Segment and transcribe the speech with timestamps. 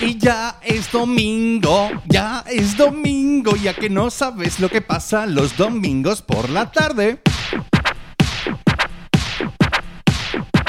[0.00, 5.56] Y ya es domingo, ya es domingo, ya que no sabes lo que pasa los
[5.56, 7.20] domingos por la tarde.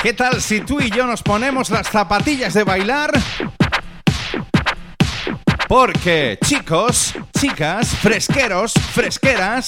[0.02, 3.12] ¿Qué tal si tú y yo nos ponemos las zapatillas de bailar?
[5.68, 9.68] Porque, chicos, chicas, fresqueros, fresqueras,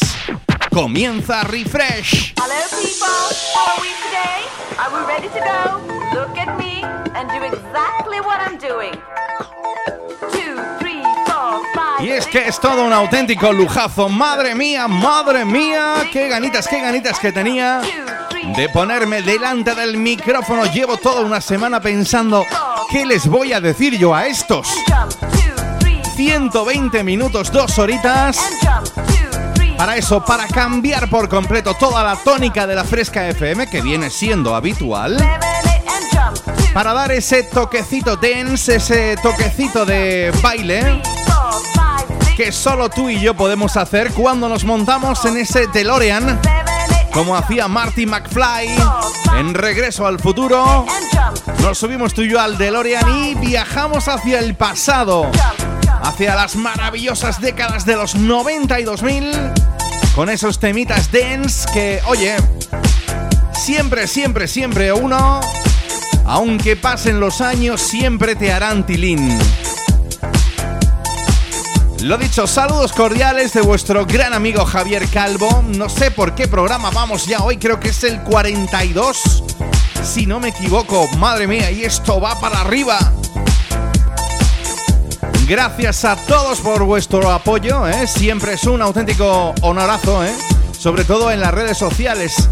[0.72, 2.34] comienza Refresh.
[2.38, 3.08] Hello, people.
[3.54, 4.42] How are we today?
[4.80, 6.18] Are we ready to go?
[6.18, 6.82] Look at me
[7.14, 8.98] and do exactly what I'm doing.
[12.00, 14.10] Y es que es todo un auténtico lujazo.
[14.10, 17.82] Madre mía, madre mía, qué ganitas, qué ganitas que tenía
[18.56, 20.66] de ponerme delante del micrófono.
[20.66, 22.44] Llevo toda una semana pensando,
[22.90, 24.68] ¿qué les voy a decir yo a estos?
[24.88, 25.12] jump.
[25.32, 28.40] Two, three, 120 minutos, dos horitas.
[29.82, 34.12] Para eso, para cambiar por completo toda la tónica de la Fresca FM, que viene
[34.12, 35.18] siendo habitual.
[36.72, 41.02] Para dar ese toquecito dance, ese toquecito de baile.
[42.38, 46.40] que solo tú y yo podemos hacer cuando nos montamos en ese DeLorean,
[47.12, 48.76] como hacía Marty McFly
[49.40, 50.86] en Regreso al Futuro.
[51.64, 55.32] Nos subimos tú y yo al DeLorean y viajamos hacia el pasado.
[56.02, 59.32] Hacia las maravillosas décadas de los 90 y 2000,
[60.16, 62.36] con esos temitas dance que, oye,
[63.54, 65.42] siempre, siempre, siempre uno,
[66.26, 69.38] aunque pasen los años, siempre te harán tilín.
[72.02, 75.64] Lo dicho, saludos cordiales de vuestro gran amigo Javier Calvo.
[75.68, 79.44] No sé por qué programa vamos ya hoy, creo que es el 42.
[80.04, 83.14] Si no me equivoco, madre mía, y esto va para arriba.
[85.52, 88.08] Gracias a todos por vuestro apoyo, ¿eh?
[88.08, 90.34] siempre es un auténtico honorazo, ¿eh?
[90.72, 92.48] sobre todo en las redes sociales.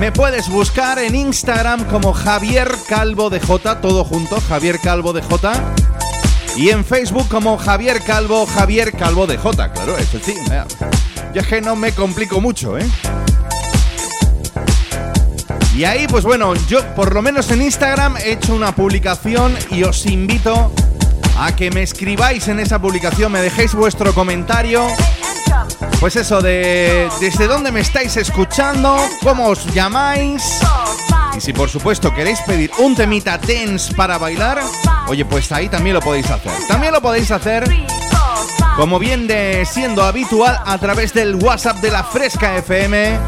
[0.00, 5.22] Me puedes buscar en Instagram como Javier Calvo de J, todo junto, Javier Calvo de
[5.22, 5.52] J.
[6.56, 10.34] Y en Facebook como Javier Calvo, Javier Calvo de J, claro, eso sí.
[10.48, 12.90] Ya es que no me complico mucho, ¿eh?
[15.76, 19.84] Y ahí, pues bueno, yo por lo menos en Instagram he hecho una publicación y
[19.84, 20.72] os invito
[21.36, 24.86] a que me escribáis en esa publicación, me dejéis vuestro comentario.
[26.00, 30.60] Pues eso, de desde dónde me estáis escuchando, cómo os llamáis.
[31.36, 34.60] Y si por supuesto queréis pedir un temita dance para bailar,
[35.08, 36.52] oye, pues ahí también lo podéis hacer.
[36.68, 37.64] También lo podéis hacer,
[38.76, 43.20] como bien de siendo habitual, a través del WhatsApp de la Fresca FM seven,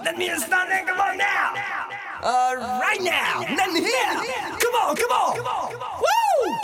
[0.03, 0.85] Let me start it.
[0.85, 1.53] Come on now.
[2.21, 3.41] Uh, right now.
[3.55, 4.13] Let me hear.
[4.59, 5.37] Come on, come on.
[5.37, 6.03] Woo!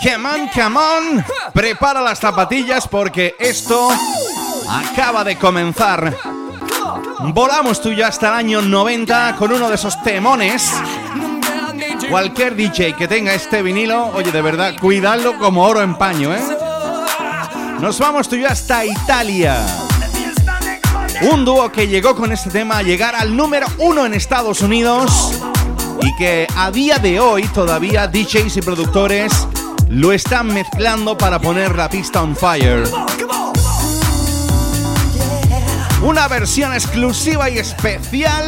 [0.04, 1.26] Come on, come on.
[1.54, 3.90] Prepara las zapatillas porque esto
[4.70, 6.39] acaba de comenzar.
[7.22, 10.74] Volamos tú y hasta el año 90 con uno de esos temones.
[12.10, 16.42] Cualquier DJ que tenga este vinilo, oye, de verdad, cuidadlo como oro en paño, ¿eh?
[17.82, 19.66] Nos vamos tú y hasta Italia.
[21.32, 25.42] Un dúo que llegó con este tema a llegar al número uno en Estados Unidos
[26.02, 29.48] y que a día de hoy todavía DJs y productores
[29.90, 32.84] lo están mezclando para poner la pista on fire.
[36.02, 38.46] Una versión exclusiva y especial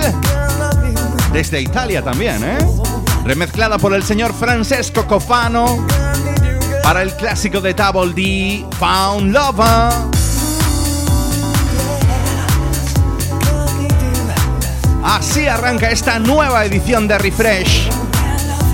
[1.34, 2.58] desde Italia también, ¿eh?
[3.26, 5.86] Remezclada por el señor Francesco Cofano
[6.82, 9.92] para el clásico de Double D, Found Lover.
[9.92, 10.22] ¿eh?
[15.04, 17.90] Así arranca esta nueva edición de Refresh.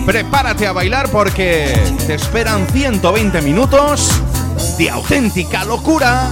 [0.05, 1.73] Prepárate a bailar porque
[2.05, 4.11] te esperan 120 minutos
[4.77, 6.29] de auténtica locura.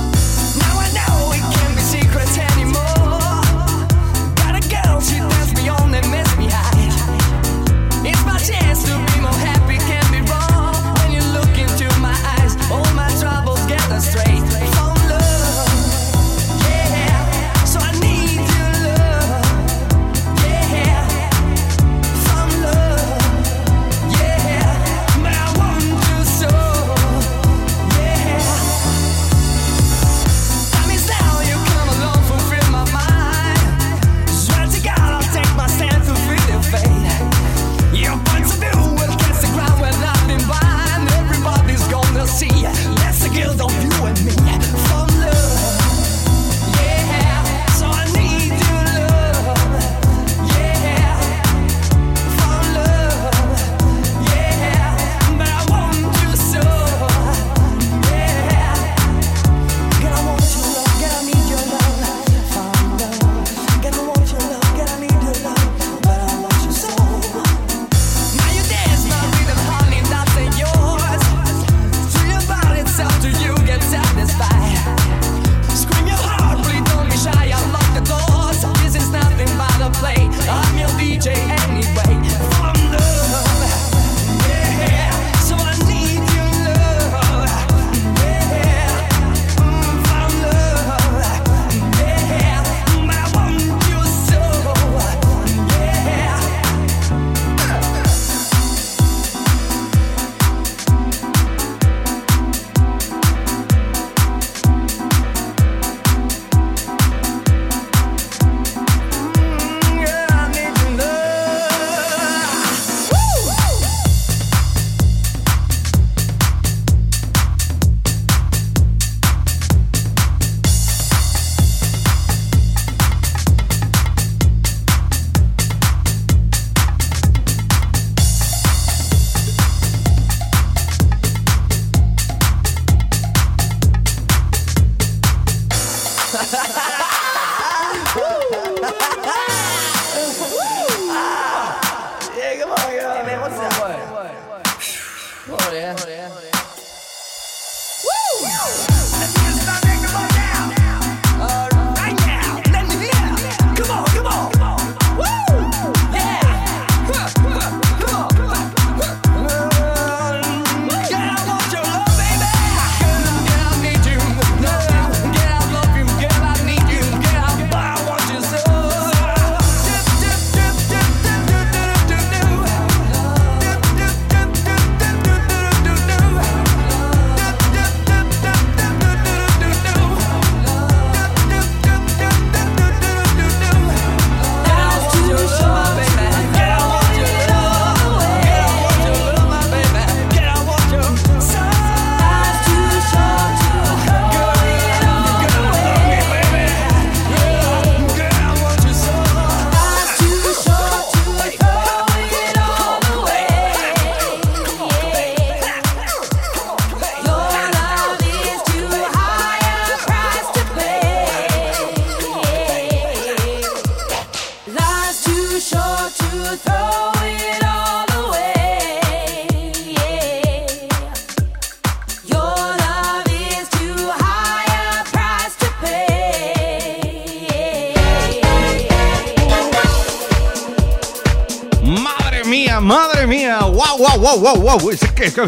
[234.78, 235.42] Que, que,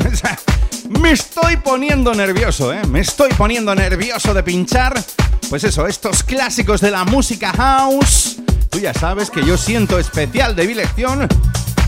[0.90, 2.82] me estoy poniendo nervioso, ¿eh?
[2.88, 5.04] Me estoy poniendo nervioso de pinchar.
[5.50, 8.38] Pues eso, estos clásicos de la música house.
[8.70, 11.28] Tú ya sabes que yo siento especial debilección.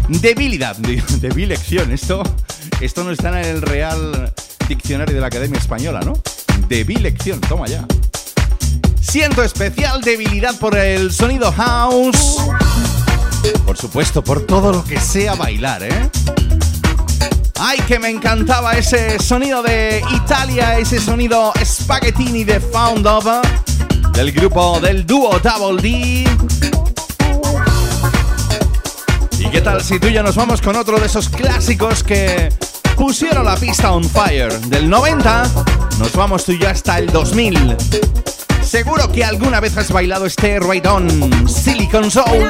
[0.10, 0.76] Debilidad,
[1.22, 1.94] debilección.
[1.94, 2.24] Esto,
[2.82, 4.34] esto no está en el Real
[4.68, 6.22] Diccionario de la Academia Española, ¿no?
[6.68, 7.86] Debilección, toma ya.
[9.00, 12.36] Siento especial debilidad por el sonido house.
[13.66, 16.10] Por supuesto, por todo lo que sea bailar, ¿eh?
[17.62, 23.42] Ay, que me encantaba ese sonido de Italia, ese sonido spaghettini de Found Over,
[24.14, 25.90] del grupo del dúo Double D.
[29.40, 32.48] ¿Y qué tal si tú y yo nos vamos con otro de esos clásicos que
[32.96, 34.54] pusieron la pista on fire?
[34.68, 35.44] Del 90,
[36.00, 37.76] nos vamos tú y yo hasta el 2000.
[38.64, 42.48] Seguro que alguna vez has bailado este Right On Silicon Soul.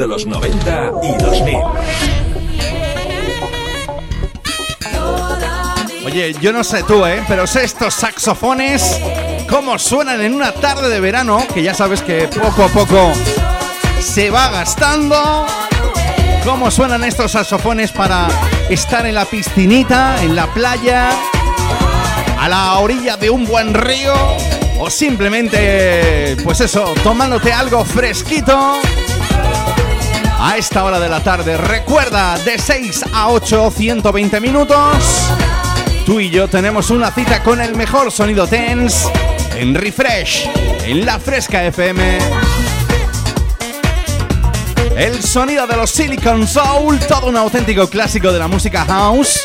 [0.00, 1.56] Refrescando los 90 y 2000.
[6.06, 7.22] Oye, yo no sé tú, ¿eh?
[7.28, 8.98] Pero sé estos saxofones
[9.48, 13.12] cómo suenan en una tarde de verano, que ya sabes que poco a poco
[14.00, 15.46] se va gastando.
[16.44, 18.28] Cómo suenan estos saxofones para
[18.70, 21.10] estar en la piscinita, en la playa,
[22.38, 24.14] a la orilla de un buen río
[24.78, 28.80] o simplemente, pues eso, tomándote algo fresquito
[30.42, 31.56] a esta hora de la tarde.
[31.58, 35.28] Recuerda, de 6 a 8, 120 minutos.
[36.06, 39.06] Tú y yo tenemos una cita con el mejor sonido tense
[39.54, 40.48] en Refresh,
[40.84, 42.18] en la Fresca FM.
[44.96, 49.42] El sonido de los Silicon Soul, todo un auténtico clásico de la música house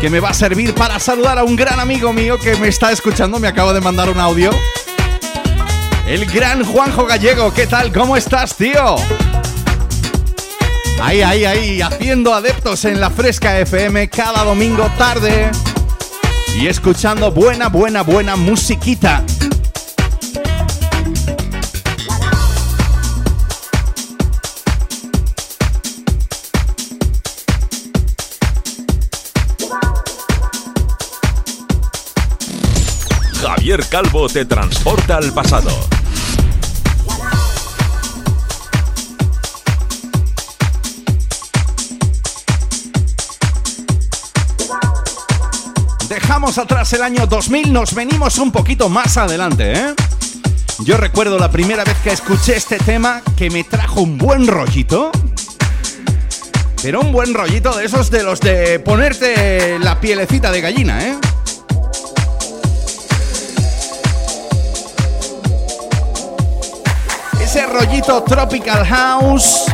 [0.00, 2.92] que me va a servir para saludar a un gran amigo mío que me está
[2.92, 4.50] escuchando, me acaba de mandar un audio.
[6.06, 7.92] El gran Juanjo Gallego, ¿qué tal?
[7.92, 8.96] ¿Cómo estás, tío?
[11.02, 15.50] Ahí, ahí, ahí, haciendo adeptos en la Fresca FM cada domingo tarde
[16.54, 19.24] y escuchando buena, buena, buena musiquita.
[33.40, 35.99] Javier Calvo te transporta al pasado
[46.58, 49.94] atrás el año 2000, nos venimos un poquito más adelante, ¿eh?
[50.80, 55.10] Yo recuerdo la primera vez que escuché este tema que me trajo un buen rollito.
[56.82, 61.18] Pero un buen rollito de esos de los de ponerte la pielecita de gallina, ¿eh?
[67.40, 69.66] Ese rollito Tropical House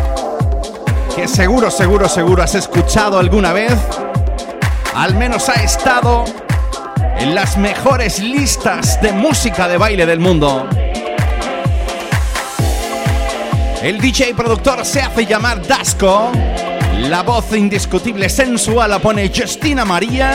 [1.15, 3.73] que seguro, seguro, seguro has escuchado alguna vez.
[4.95, 6.25] Al menos ha estado
[7.19, 10.69] en las mejores listas de música de baile del mundo.
[13.83, 16.33] El DJ productor se hace llamar Dasco.
[17.03, 20.33] La voz indiscutible sensual la pone Justina María.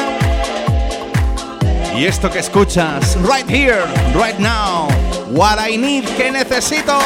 [1.97, 3.83] Y esto que escuchas, right here,
[4.13, 4.87] right now,
[5.29, 6.97] what I need, que necesito.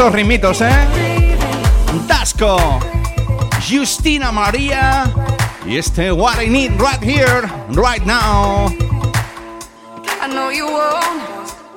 [0.00, 1.36] estos ¿eh?
[2.06, 2.80] Dasco,
[3.68, 5.12] Justina María
[5.66, 8.74] y este What I Need Right Here, Right Now.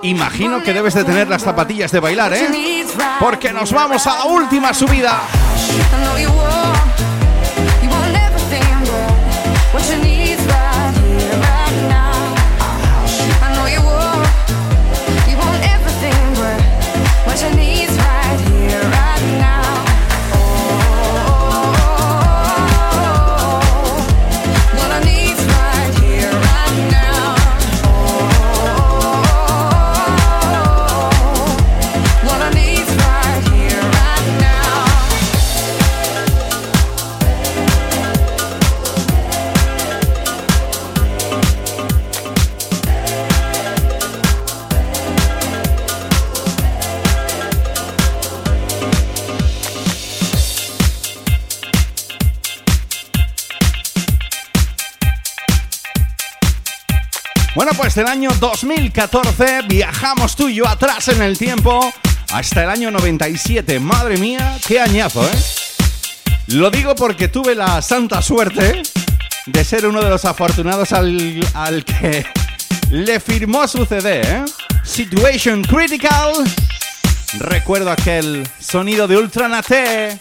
[0.04, 2.86] Imagino que debes de tener las zapatillas de bailar, ¿eh?
[3.20, 5.20] Porque nos vamos a la última subida.
[57.94, 61.94] Pues del año 2014 viajamos tú y yo atrás en el tiempo
[62.32, 63.80] hasta el año 97.
[63.80, 65.38] Madre mía, qué añazo, ¿eh?
[66.48, 68.82] Lo digo porque tuve la santa suerte
[69.46, 72.26] de ser uno de los afortunados al, al que
[72.90, 74.46] le firmó su CD, ¿eh?
[74.84, 76.34] Situation Critical.
[77.38, 80.20] Recuerdo aquel sonido de Ultranate.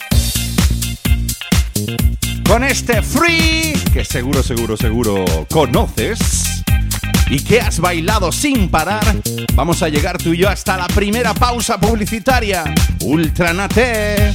[2.46, 6.51] Con este free que seguro, seguro, seguro conoces
[7.32, 9.02] y que has bailado sin parar,
[9.54, 12.62] vamos a llegar tú y yo hasta la primera pausa publicitaria.
[13.00, 14.34] Ultranate.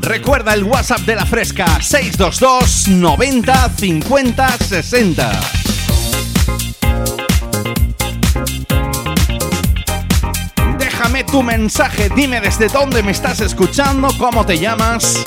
[0.00, 5.59] Recuerda el WhatsApp de la fresca 622 90 50 60.
[11.30, 15.22] Tu mensaje, dime desde dónde me estás escuchando, cómo te llamas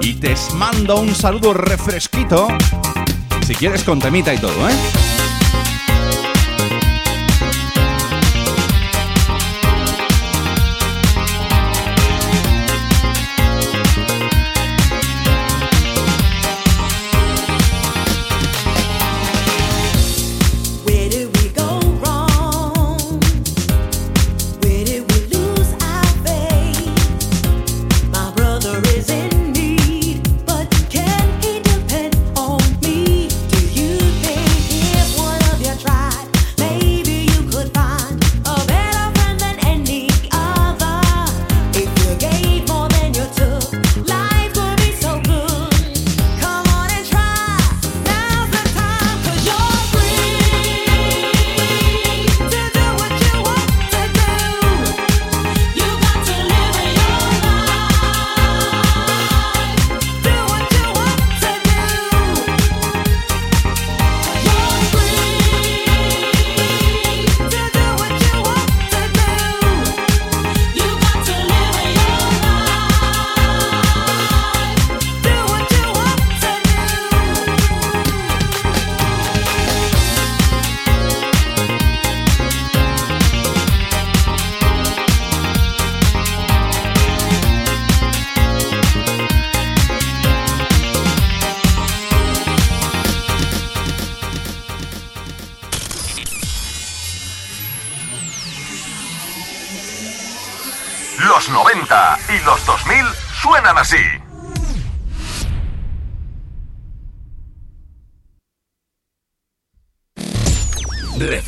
[0.00, 2.48] y te mando un saludo refresquito.
[3.46, 5.15] Si quieres con temita y todo, ¿eh?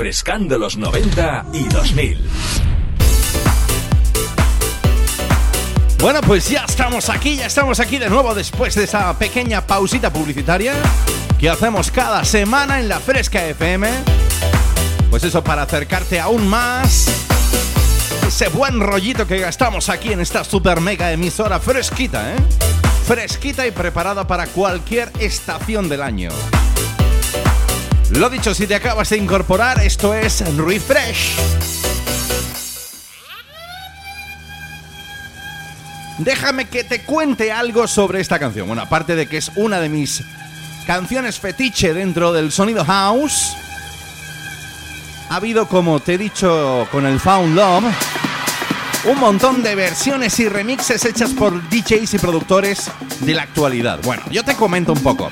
[0.08, 2.18] Refrescando los 90 y 2000.
[6.00, 10.10] Bueno, pues ya estamos aquí, ya estamos aquí de nuevo después de esa pequeña pausita
[10.10, 10.72] publicitaria
[11.38, 13.90] que hacemos cada semana en la Fresca FM.
[15.10, 17.08] Pues eso, para acercarte aún más
[18.26, 22.36] ese buen rollito que gastamos aquí en esta super mega emisora fresquita, ¿eh?
[23.06, 26.30] Fresquita y preparada para cualquier estación del año.
[28.10, 31.36] Lo dicho, si te acabas de incorporar, esto es Refresh.
[36.18, 38.66] Déjame que te cuente algo sobre esta canción.
[38.66, 40.22] Bueno, aparte de que es una de mis
[40.86, 43.54] canciones fetiche dentro del sonido house,
[45.28, 47.84] ha habido, como te he dicho con el Found Love,
[49.04, 52.90] un montón de versiones y remixes hechas por DJs y productores
[53.20, 54.00] de la actualidad.
[54.02, 55.30] Bueno, yo te comento un poco.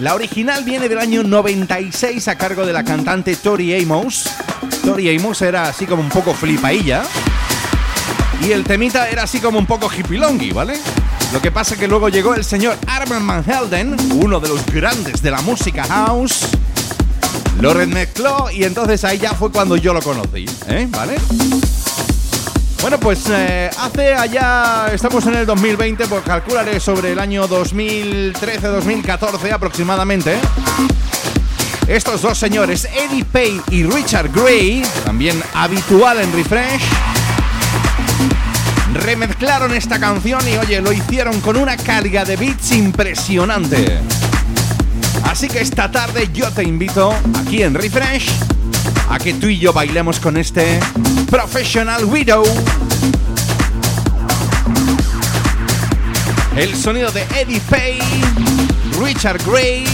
[0.00, 4.28] La original viene del año 96 a cargo de la cantante Tori Amos.
[4.84, 7.02] Tori Amos era así como un poco flipailla.
[8.40, 10.74] Y el temita era así como un poco hippilongi, ¿vale?
[11.32, 15.20] Lo que pasa que luego llegó el señor Armin Van Helden, uno de los grandes
[15.20, 16.46] de la música house.
[17.60, 20.86] Lo remezcló y entonces ahí ya fue cuando yo lo conocí, ¿eh?
[20.90, 21.16] ¿Vale?
[22.80, 29.52] Bueno, pues eh, hace allá, estamos en el 2020, pues calcularé sobre el año 2013-2014
[29.52, 30.38] aproximadamente.
[31.88, 36.82] Estos dos señores, Eddie Payne y Richard Gray, también habitual en Refresh,
[38.94, 43.98] remezclaron esta canción y oye, lo hicieron con una carga de beats impresionante.
[45.24, 48.57] Así que esta tarde yo te invito aquí en Refresh
[49.08, 50.80] a que tú y yo bailemos con este
[51.30, 52.44] Professional Widow.
[56.56, 58.04] El sonido de Eddie Payne,
[59.00, 59.84] Richard Gray,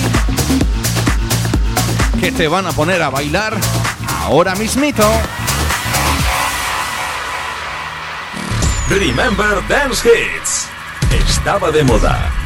[2.21, 3.57] que te van a poner a bailar
[4.23, 5.07] ahora mismito.
[8.89, 10.69] Remember Dance Hits.
[11.29, 12.44] Estaba de moda.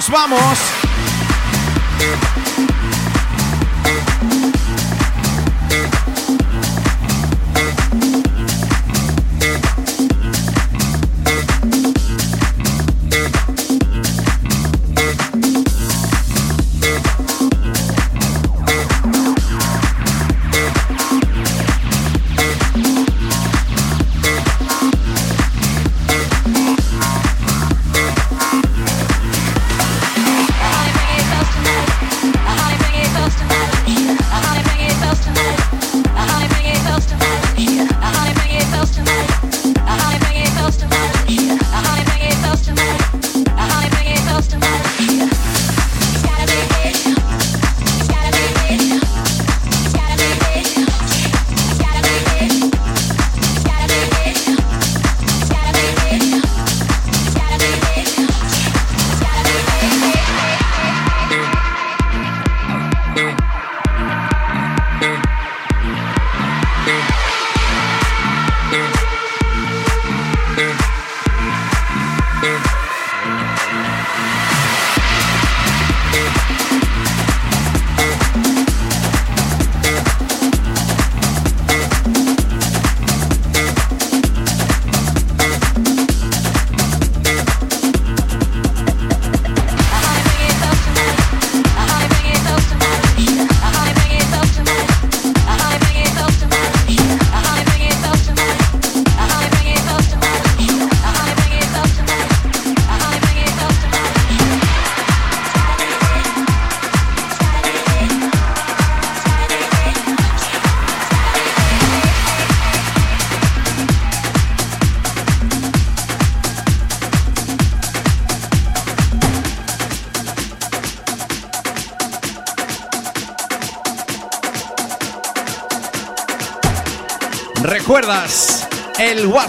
[0.00, 0.79] ¡Nos vamos!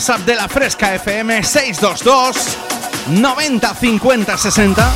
[0.02, 2.58] WhatsApp de la Fresca FM 622
[3.10, 4.92] 90 50 60?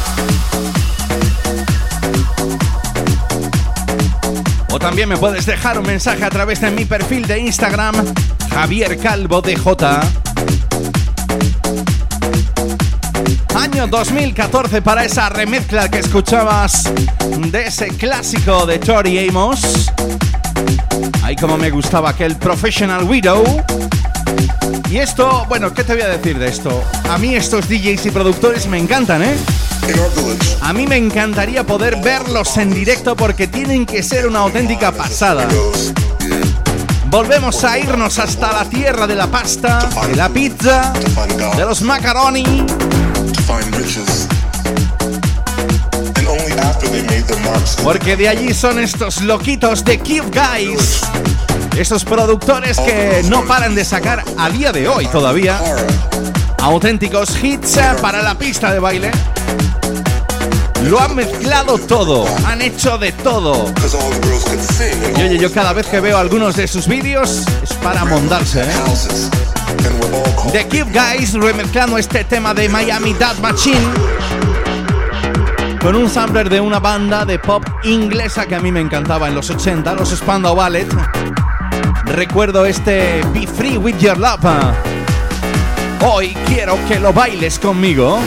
[4.72, 7.94] O también me puedes dejar un mensaje a través de mi perfil de Instagram,
[8.50, 9.76] Javier Calvo DJ.
[13.56, 16.92] Año 2014 para esa remezcla que escuchabas
[17.52, 19.92] de ese clásico de Tori Amos.
[21.22, 23.64] Ay, como me gustaba aquel Professional Widow.
[24.96, 26.82] Y esto, bueno, ¿qué te voy a decir de esto?
[27.10, 29.36] A mí estos DJs y productores me encantan, ¿eh?
[30.62, 35.50] A mí me encantaría poder verlos en directo porque tienen que ser una auténtica pasada.
[37.08, 40.94] Volvemos a irnos hasta la tierra de la pasta, de la pizza,
[41.58, 42.66] de los macaroni.
[47.84, 51.02] Porque de allí son estos loquitos de Cube Guys.
[51.78, 55.60] Estos productores que no paran de sacar a día de hoy todavía
[56.62, 59.12] auténticos hits para la pista de baile.
[60.84, 63.74] Lo han mezclado todo, han hecho de todo.
[65.18, 68.74] Y oye, yo cada vez que veo algunos de sus vídeos es para montarse, ¿eh?
[70.54, 74.16] The Cube Guys remezclando este tema de Miami Dad Machine
[75.82, 79.36] con un sampler de una banda de pop inglesa que a mí me encantaba en
[79.36, 80.88] los 80, los Spandau Ballet.
[82.06, 84.46] Recuerdo este Be Free With Your Love.
[86.08, 88.20] Hoy quiero que lo bailes conmigo.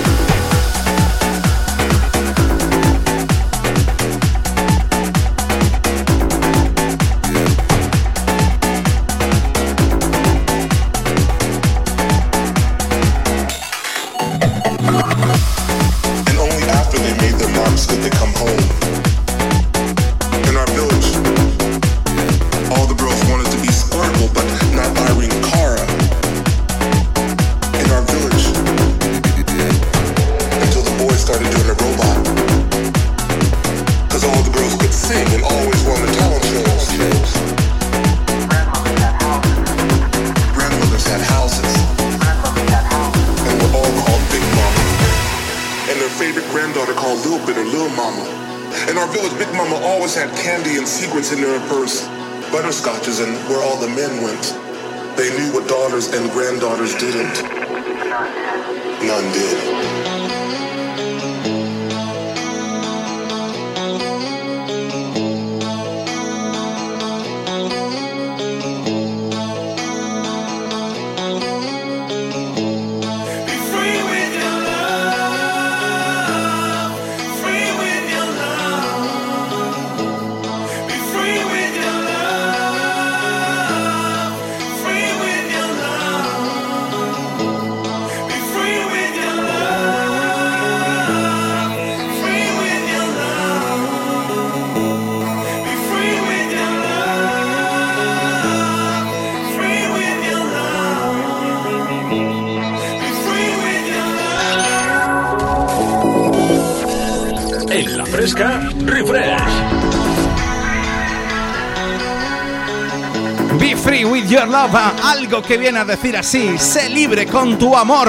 [115.28, 116.56] Algo que viene a decir así.
[116.56, 118.08] Sé libre con tu amor.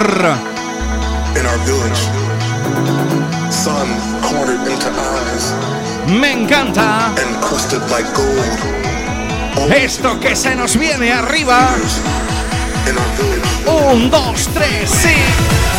[6.08, 7.12] Me encanta
[9.76, 11.76] esto que se nos viene arriba.
[13.66, 15.79] Un, dos, tres, sí.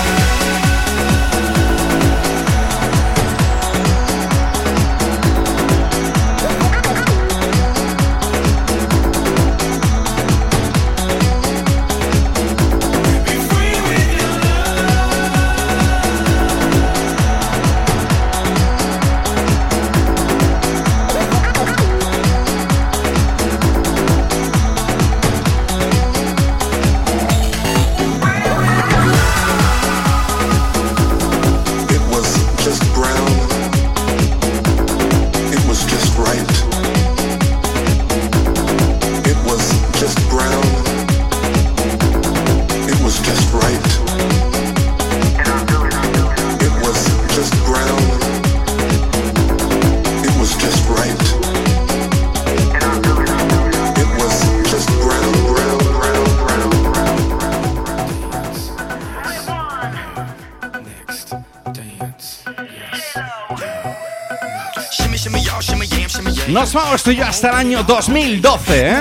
[66.72, 68.96] Nos vamos tú y yo hasta el año 2012, ¿eh?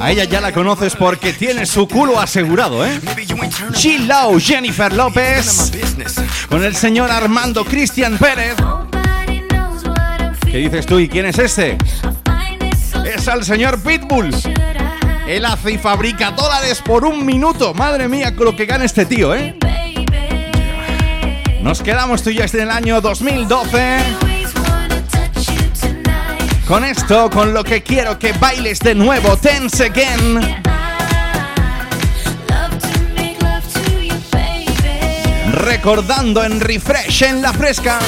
[0.00, 3.00] A ella ya la conoces porque tiene su culo asegurado, ¿eh?
[3.72, 5.72] Chill Lau, Jennifer López,
[6.48, 8.54] con el señor Armando Cristian Pérez.
[10.42, 11.00] ¿Qué dices tú?
[11.00, 11.76] ¿Y quién es este?
[13.04, 14.30] Es al señor Pitbull.
[15.26, 17.74] Él hace y fabrica dólares por un minuto.
[17.74, 19.58] Madre mía, con lo que gana este tío, ¿eh?
[21.62, 24.27] Nos quedamos tú y yo en el año 2012.
[26.68, 30.62] Con esto, con lo que quiero que bailes de nuevo, Tense Again.
[35.50, 37.98] Recordando en refresh en la fresca.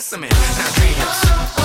[0.00, 0.28] Sesame.
[0.28, 1.63] Now dreams,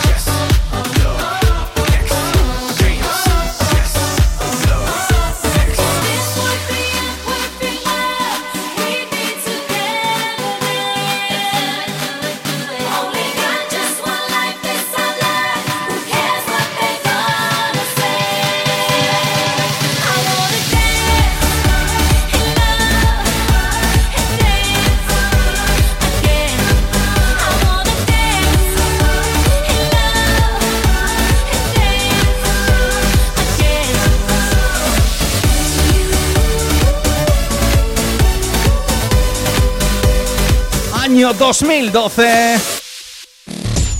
[41.50, 42.60] 2012.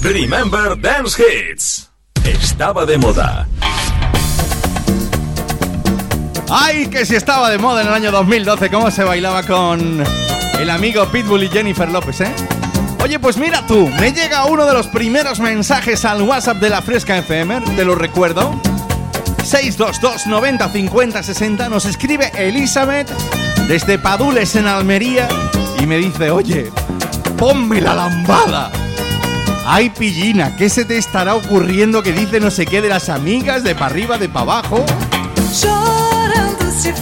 [0.04, 1.90] Remember Dance Hits.
[2.24, 3.48] Estaba de moda.
[6.48, 8.70] ¡Ay, que si estaba de moda en el año 2012!
[8.70, 10.04] ¿Cómo se bailaba con
[10.60, 12.32] el amigo Pitbull y Jennifer López, eh?
[13.04, 16.84] Oye, pues mira tú, me llega uno de los primeros mensajes al WhatsApp de la
[16.84, 18.62] Fresca FM, te lo recuerdo.
[19.44, 23.10] 622 90 50 60 nos escribe Elizabeth
[23.68, 25.28] desde Padules en Almería
[25.80, 26.70] y me dice, oye,
[27.40, 28.70] ponme la lambada.
[29.66, 33.64] Ay, pillina, ¿qué se te estará ocurriendo que dice no sé qué de las amigas,
[33.64, 34.86] de para arriba, de para abajo?
[35.54, 36.94] Chorando se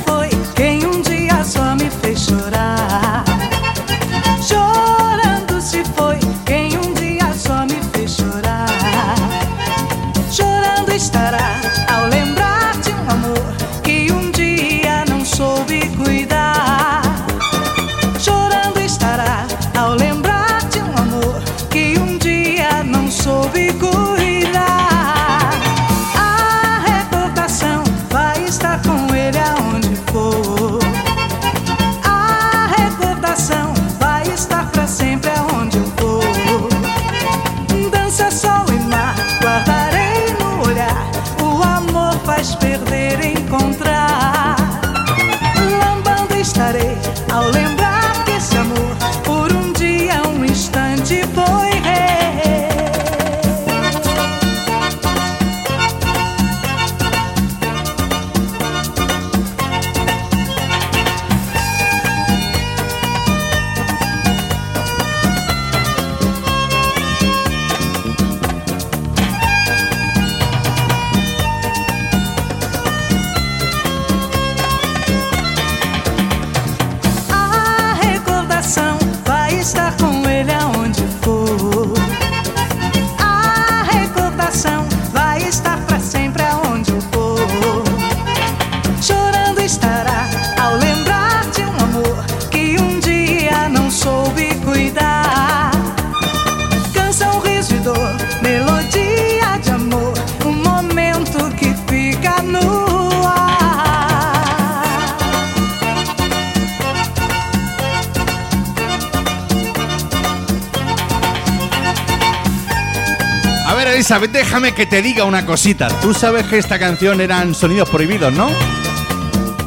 [114.08, 115.89] Elizabeth, déjame que te diga una cosita.
[116.01, 118.49] Tú sabes que esta canción eran sonidos prohibidos, ¿no?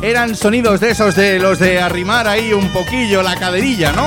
[0.01, 4.07] Eran sonidos de esos de los de arrimar ahí un poquillo la caderilla, ¿no?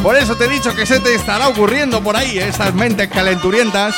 [0.00, 3.96] Por eso te he dicho que se te estará ocurriendo por ahí esas mentes calenturientas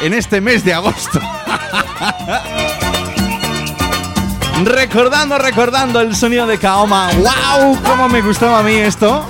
[0.00, 1.18] en este mes de agosto.
[4.62, 7.10] recordando, recordando el sonido de Kaoma.
[7.14, 7.82] ¡Wow!
[7.82, 9.28] ¿Cómo me gustaba a mí esto?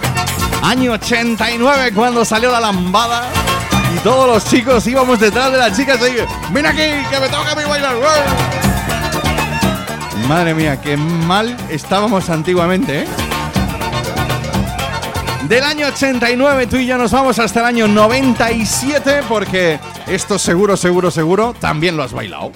[0.62, 3.43] Año 89 cuando salió la lambada
[3.94, 7.54] y todos los chicos íbamos detrás de las chicas y ven aquí que me toca
[7.54, 7.94] mí bailar.
[10.28, 13.06] Madre mía, qué mal estábamos antiguamente, ¿eh?
[15.48, 20.76] Del año 89 tú y yo nos vamos hasta el año 97 porque esto seguro,
[20.76, 22.52] seguro, seguro también lo has bailado.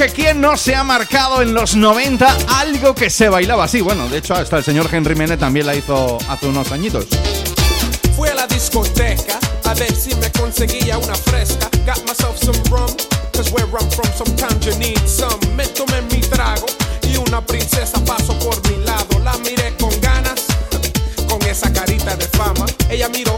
[0.00, 3.82] Que quién no se ha marcado en los 90 algo que se bailaba así.
[3.82, 7.04] Bueno, de hecho hasta el señor Henry Mene también la hizo hace unos añitos.
[8.16, 11.68] Fui a la discoteca a ver si me conseguía una fresca.
[11.84, 12.88] Got myself some rum,
[13.34, 15.38] cause where I'm from sometimes you need some.
[15.54, 16.64] Me tomé mi trago
[17.02, 19.18] y una princesa pasó por mi lado.
[19.22, 20.46] La miré con ganas
[21.50, 22.64] esa carita de fama.
[22.88, 23.29] Ella miró,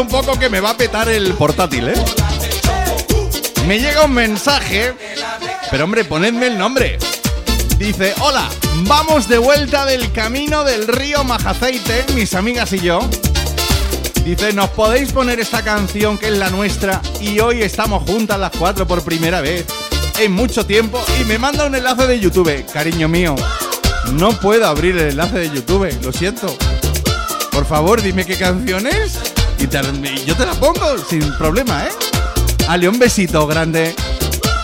[0.00, 2.04] un poco que me va a petar el portátil, ¿eh?
[3.66, 4.94] Me llega un mensaje,
[5.70, 6.98] pero hombre, ponedme el nombre.
[7.78, 8.48] Dice, hola,
[8.86, 13.00] vamos de vuelta del camino del río Majaceite, mis amigas y yo.
[14.24, 18.52] Dice, ¿nos podéis poner esta canción que es la nuestra y hoy estamos juntas las
[18.52, 19.66] cuatro por primera vez
[20.18, 21.04] en mucho tiempo?
[21.20, 22.64] Y me manda un enlace de YouTube.
[22.72, 23.36] Cariño mío,
[24.12, 26.56] no puedo abrir el enlace de YouTube, lo siento.
[27.50, 29.31] Por favor, dime qué canción es
[29.62, 31.90] y yo te la pongo sin problema, ¿eh?
[32.66, 33.94] Ale, un besito grande.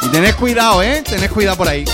[0.02, 1.02] Y tened cuidado, ¿eh?
[1.04, 1.84] Tened cuidado por ahí.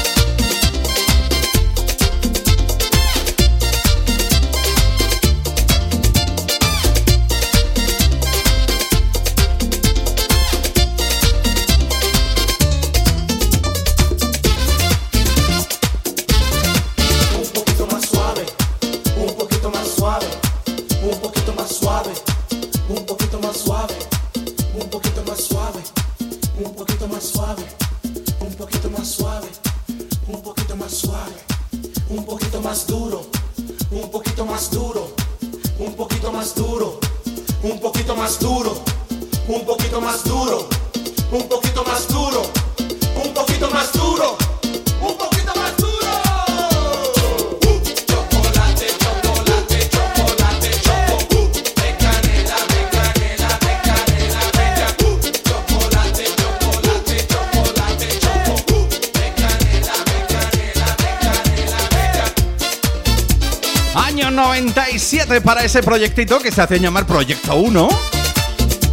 [65.65, 67.89] Ese proyectito que se hace llamar Proyecto 1.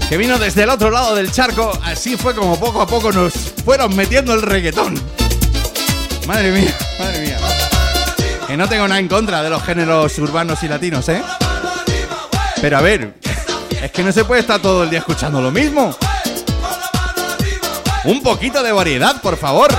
[0.07, 1.77] Que vino desde el otro lado del charco.
[1.83, 3.33] Así fue como poco a poco nos
[3.65, 4.95] fueron metiendo el reggaetón.
[6.27, 7.37] Madre mía, madre mía.
[8.47, 11.21] Que no tengo nada en contra de los géneros urbanos y latinos, ¿eh?
[12.61, 13.15] Pero a ver,
[13.81, 15.93] es que no se puede estar todo el día escuchando lo mismo.
[18.05, 19.69] Un poquito de variedad, por favor.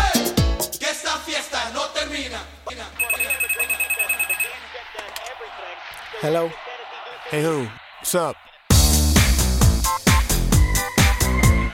[7.33, 7.66] Hey, who?
[7.99, 8.37] What's up?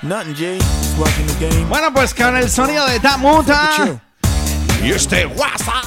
[0.04, 0.60] Nothing, G.
[0.60, 1.68] Just watching the game.
[1.68, 3.98] Bueno, pues con el sonido de Tamuta
[4.80, 5.84] y este WhatsApp.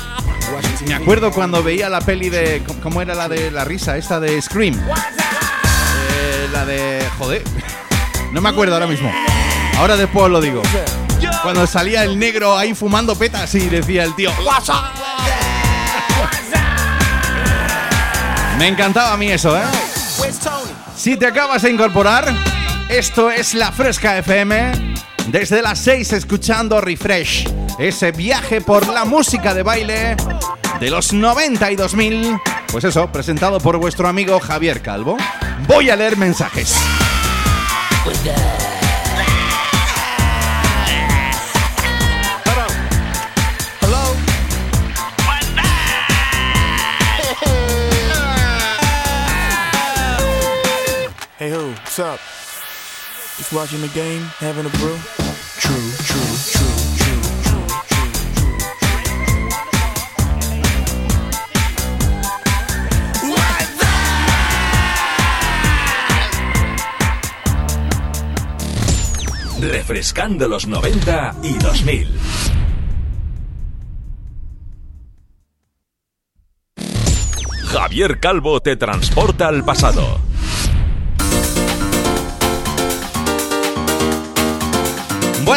[0.86, 2.62] Me acuerdo cuando veía la peli de.
[2.84, 3.96] ¿Cómo era la de la risa?
[3.96, 4.78] Esta de Scream.
[4.78, 7.08] Eh, la de.
[7.18, 7.42] Joder.
[8.34, 9.10] No me acuerdo ahora mismo.
[9.78, 10.62] Ahora después os lo digo.
[11.44, 14.32] Cuando salía el negro ahí fumando petas y decía el tío.
[14.46, 15.01] WhatsApp.
[18.62, 19.64] Me encantaba a mí eso, ¿eh?
[20.96, 22.32] Si te acabas de incorporar,
[22.90, 24.96] esto es La Fresca FM.
[25.30, 27.50] Desde las 6 escuchando Refresh.
[27.80, 30.16] Ese viaje por la música de baile
[30.80, 32.38] de los 90 y 2000.
[32.72, 35.18] Pues eso, presentado por vuestro amigo Javier Calvo.
[35.68, 36.76] Voy a leer mensajes.
[69.60, 72.20] Refrescando los 90 y 2000.
[77.68, 80.31] Javier Calvo te transporta al pasado.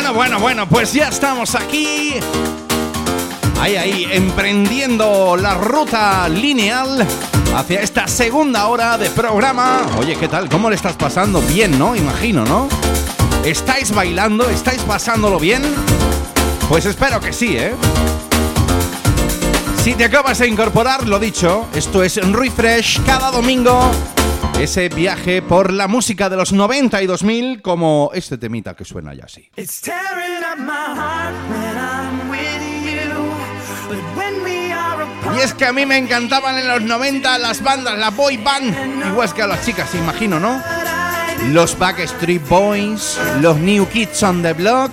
[0.04, 2.12] Bueno, bueno, bueno, pues ya estamos aquí.
[3.58, 7.06] Ahí, ahí, emprendiendo la ruta lineal
[7.56, 9.80] hacia esta segunda hora de programa.
[9.98, 10.50] Oye, ¿qué tal?
[10.50, 11.40] ¿Cómo le estás pasando?
[11.40, 11.96] Bien, ¿no?
[11.96, 12.68] Imagino, ¿no?
[13.46, 14.50] ¿Estáis bailando?
[14.50, 15.62] ¿Estáis pasándolo bien?
[16.68, 17.74] Pues espero que sí, ¿eh?
[19.82, 23.90] Si te acabas de incorporar, lo dicho, esto es Refresh cada domingo.
[24.60, 29.12] Ese viaje por la música de los 90 y 2000 como este temita que suena
[29.14, 29.50] ya así.
[35.36, 39.06] Y es que a mí me encantaban en los 90 las bandas, la boy band,
[39.08, 40.62] igual que a las chicas, imagino, ¿no?
[41.50, 44.92] Los Backstreet Boys, los New Kids on the Block,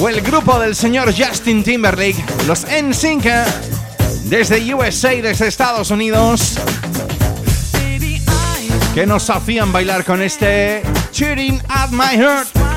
[0.00, 3.26] o el grupo del señor Justin Timberlake, los NSYNC,
[4.28, 6.58] desde USA, desde Estados Unidos,
[8.94, 12.67] que nos hacían bailar con este Cheating at My Heart.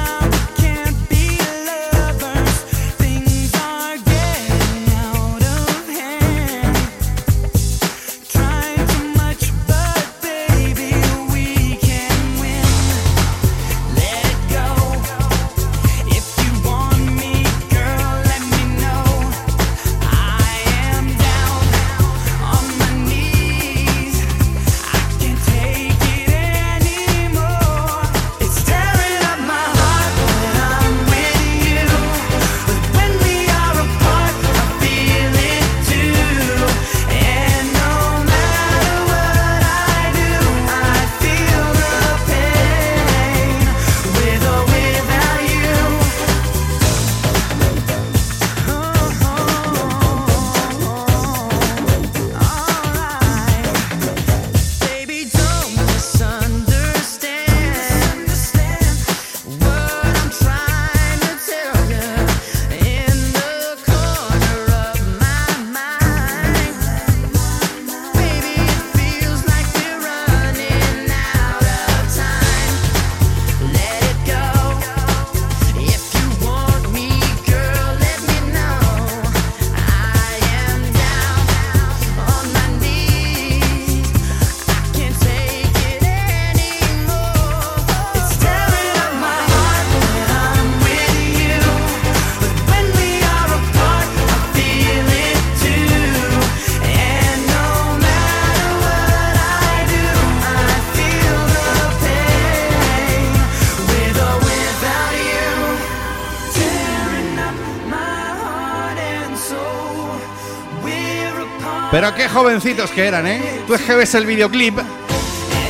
[112.02, 113.62] Pero qué jovencitos que eran, ¿eh?
[113.68, 114.76] Tú es que ves el videoclip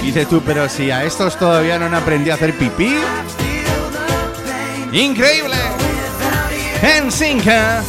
[0.01, 2.95] y dices tú, pero si a estos todavía no han aprendido a hacer pipí.
[4.93, 5.57] ¡Increíble!
[6.83, 7.45] En sync.
[7.47, 7.81] ¿eh?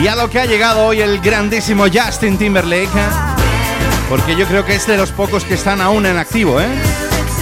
[0.00, 2.84] Y a lo que ha llegado hoy el grandísimo Justin Timberlake.
[2.84, 3.08] ¿eh?
[4.08, 6.68] Porque yo creo que es de los pocos que están aún en activo, ¿eh?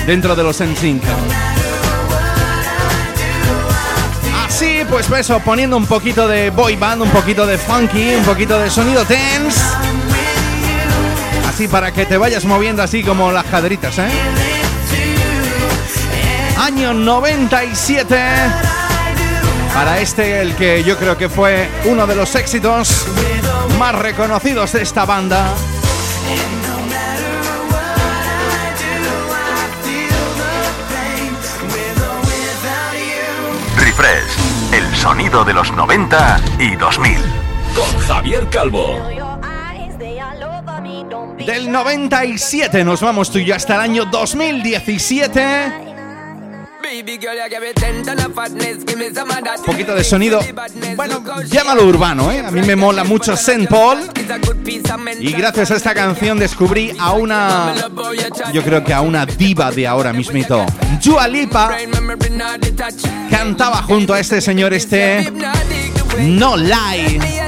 [0.06, 1.02] Dentro de los NSYNC.
[4.46, 8.58] Así, pues eso, poniendo un poquito de boy band, un poquito de funky, un poquito
[8.58, 9.67] de sonido tense.
[11.58, 14.08] Así para que te vayas moviendo así como las caderitas, ¿eh?
[16.56, 18.16] Año 97.
[19.74, 23.08] Para este, el que yo creo que fue uno de los éxitos
[23.76, 25.52] más reconocidos de esta banda.
[33.78, 37.16] Refresh, el sonido de los 90 y 2000.
[37.74, 39.17] Con Javier Calvo.
[41.48, 45.40] Del 97 nos vamos tú y yo hasta el año 2017.
[46.82, 49.58] Baby girl, you give me ten ton of fatness, give me some of that.
[49.60, 50.40] Un poquito de sonido,
[50.94, 52.40] bueno, llámalo urbano, ¿eh?
[52.40, 53.66] A mí me mola mucho St.
[53.66, 54.10] Paul.
[55.20, 57.74] Y gracias a esta canción descubrí a una,
[58.52, 60.66] yo creo que a una diva de ahora mismito.
[61.02, 61.78] Dua Lipa
[63.30, 65.32] cantaba junto a este señor este
[66.18, 67.47] No Lie.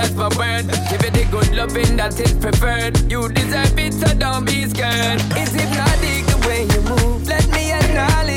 [0.00, 0.66] That's my word.
[0.88, 2.94] Give it the good loving that is preferred.
[3.10, 5.20] You deserve it, so don't be scared.
[5.36, 7.28] It's hypnotic the way you move.
[7.28, 8.29] Let me acknowledge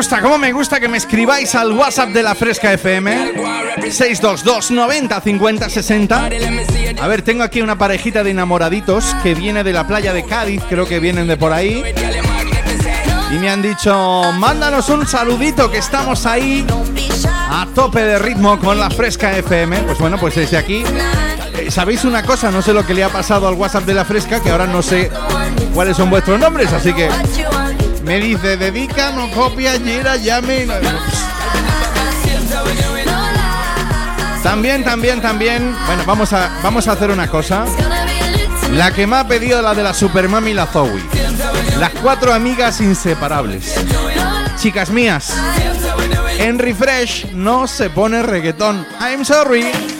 [0.00, 3.34] gusta, cómo me gusta que me escribáis al WhatsApp de la Fresca FM
[3.90, 6.30] 622 90 50 60.
[7.02, 10.62] A ver, tengo aquí una parejita de enamoraditos que viene de la playa de Cádiz,
[10.70, 11.84] creo que vienen de por ahí.
[13.30, 16.66] Y me han dicho, mándanos un saludito que estamos ahí
[17.50, 19.80] a tope de ritmo con la Fresca FM.
[19.80, 20.82] Pues bueno, pues desde aquí.
[21.58, 22.50] eh, ¿Sabéis una cosa?
[22.50, 24.80] No sé lo que le ha pasado al WhatsApp de la Fresca, que ahora no
[24.80, 25.10] sé
[25.74, 27.10] cuáles son vuestros nombres, así que
[28.02, 30.66] me dice, dedica, no copia, gira, llame.
[34.42, 35.76] También, también, también.
[35.86, 37.64] Bueno, vamos a, vamos a hacer una cosa.
[38.72, 41.02] La que me ha pedido la de la Supermami y la Zoe.
[41.78, 43.74] Las cuatro amigas inseparables.
[44.56, 45.34] Chicas mías.
[46.38, 48.86] En Refresh no se pone reggaetón.
[49.00, 49.99] I'm sorry.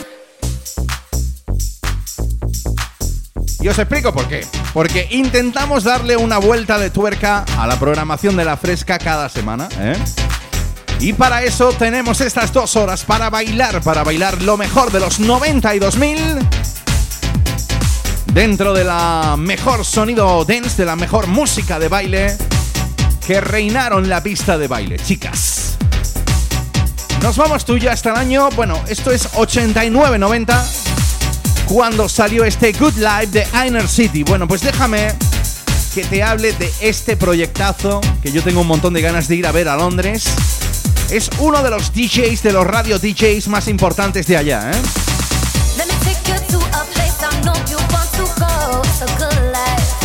[3.61, 4.45] Y os explico por qué.
[4.73, 9.69] Porque intentamos darle una vuelta de tuerca a la programación de la fresca cada semana.
[9.77, 9.95] ¿eh?
[10.99, 15.19] Y para eso tenemos estas dos horas para bailar, para bailar lo mejor de los
[15.19, 16.39] 90 y 2000.
[18.33, 22.37] Dentro de la mejor sonido dance, de la mejor música de baile
[23.25, 25.77] que reinaron la pista de baile, chicas.
[27.21, 30.80] Nos vamos tú ya hasta el año, bueno, esto es 89-90,
[31.71, 34.23] cuando salió este Good Life de Inner City.
[34.23, 35.13] Bueno, pues déjame
[35.95, 39.47] que te hable de este proyectazo que yo tengo un montón de ganas de ir
[39.47, 40.25] a ver a Londres.
[41.09, 44.81] Es uno de los DJs, de los radio DJs más importantes de allá, ¿eh?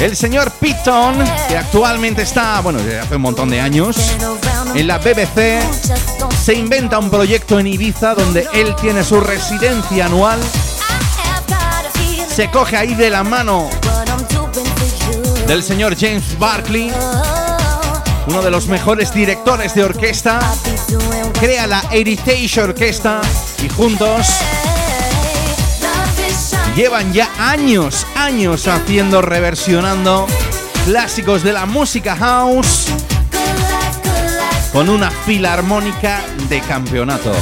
[0.01, 1.17] El señor Piton,
[1.49, 3.97] que actualmente está, bueno, desde hace un montón de años,
[4.75, 5.63] en la BBC,
[6.45, 10.39] se inventa un proyecto en Ibiza donde él tiene su residencia anual.
[12.37, 13.71] Se coge ahí de la mano
[15.47, 16.93] del señor James Barkley,
[18.27, 20.39] uno de los mejores directores de orquesta.
[21.41, 23.23] Crea la Heritage Orquesta
[23.65, 24.27] y juntos
[26.77, 30.27] llevan ya años, años haciendo, reversionando
[30.85, 32.89] clásicos de la música house
[34.75, 36.21] con una filarmónica
[36.51, 37.33] de campeonato.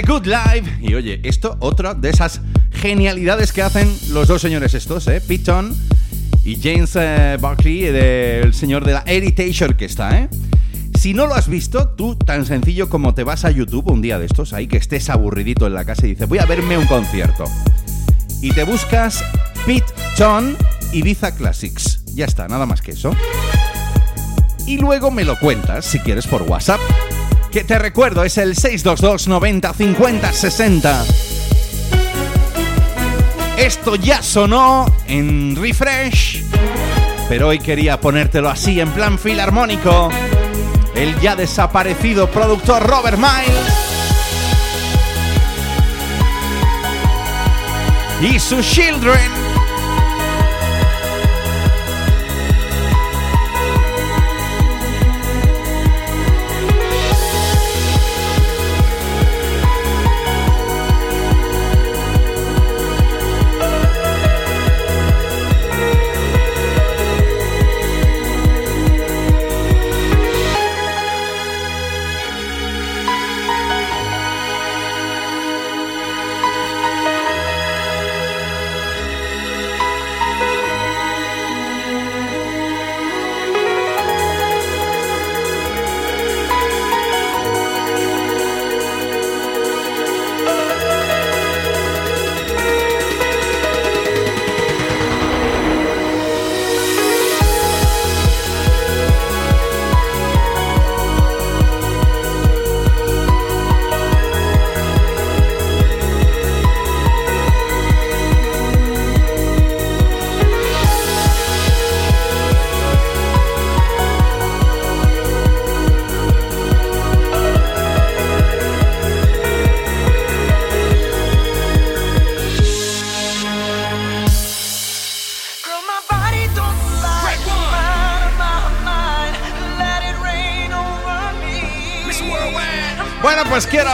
[0.00, 0.78] Good Life?
[0.80, 2.40] Y oye, esto, otra de esas
[2.70, 5.20] genialidades que hacen los dos señores estos, ¿eh?
[5.20, 5.76] Piton
[6.44, 10.28] y James eh, Buckley, del señor de la Heritage Orquesta, ¿eh?
[10.98, 14.18] Si no lo has visto, tú tan sencillo como te vas a YouTube un día
[14.18, 16.86] de estos, ahí que estés aburridito en la casa y dices, voy a verme un
[16.86, 17.44] concierto.
[18.40, 19.22] Y te buscas
[19.66, 20.56] Pete John
[20.92, 22.02] Ibiza Classics.
[22.14, 23.14] Ya está, nada más que eso.
[24.66, 26.80] Y luego me lo cuentas, si quieres, por WhatsApp.
[27.52, 31.04] Que te recuerdo, es el 622 90 50 60.
[33.58, 36.44] Esto ya sonó en refresh,
[37.28, 40.08] pero hoy quería ponértelo así en plan filarmónico.
[40.94, 43.82] El ya desaparecido productor Robert Miles
[48.22, 49.31] y sus Children.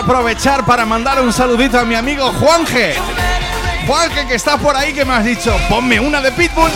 [0.08, 2.94] Aprovechar para mandar un saludito a mi amigo Juanje.
[3.86, 6.70] Juanje, que está por ahí, que me has dicho, ponme una de Pitbull.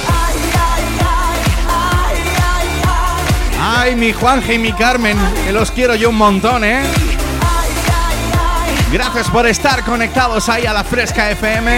[3.59, 5.17] Ay, mi Juanje y mi Carmen,
[5.47, 6.83] que los quiero yo un montón, ¿eh?
[8.93, 11.75] Gracias por estar conectados ahí a la Fresca FM.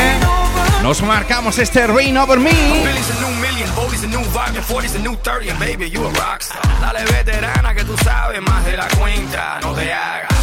[0.83, 2.51] Nos marcamos este Rain Over Me.
[2.51, 5.89] Billy's a new million, Boldy's a new vibe, and 40's a new 30, and baby,
[5.89, 6.61] you a rockstar.
[6.81, 10.34] Dale veterana que tú sabes más de la cuenta, no te hagas.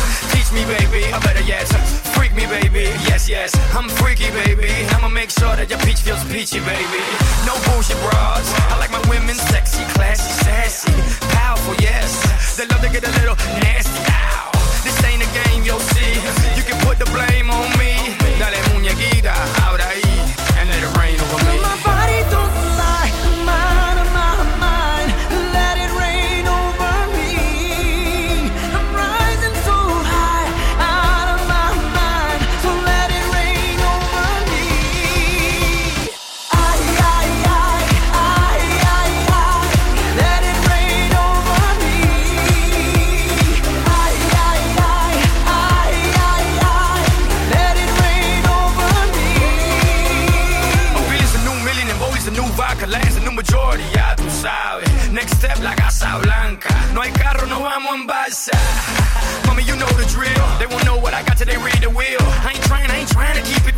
[0.52, 1.64] Me, baby, or better yet,
[2.12, 2.91] freak me, baby.
[3.08, 4.68] Yes, yes, I'm freaky, baby.
[4.91, 6.99] I'ma make sure that your peach feels peachy, baby.
[7.47, 8.43] No bullshit bras.
[8.68, 10.91] I like my women sexy, classy, sassy,
[11.39, 12.12] powerful, yes.
[12.58, 13.95] They love to get a little nasty.
[14.12, 14.52] Ow.
[14.84, 16.20] This ain't a game, you'll see.
[16.60, 17.95] You can put the blame on me.
[18.36, 19.32] Dale muñequita,
[19.64, 19.88] ahora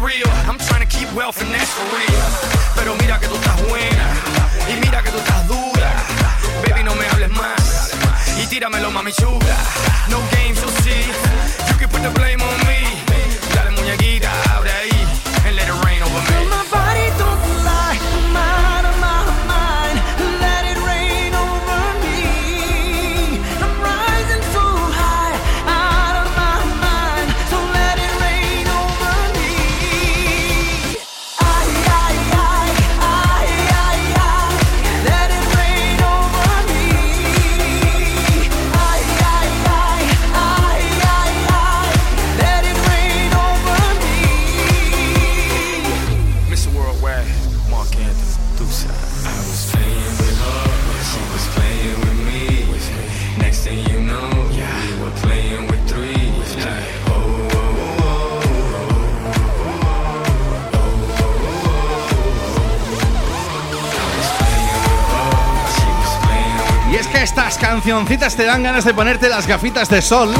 [0.04, 2.28] I'm trying to keep wealth and that's for real.
[2.76, 4.06] Pero mira que tú estás buena
[4.70, 5.94] y mira que tú estás dura.
[6.68, 7.94] Baby, no me hables más
[8.38, 9.58] y tíramelo, mami chula.
[10.10, 11.08] No games, you'll see.
[11.70, 12.63] You can put the blame on me.
[67.84, 70.34] Te dan ganas de ponerte las gafitas de sol,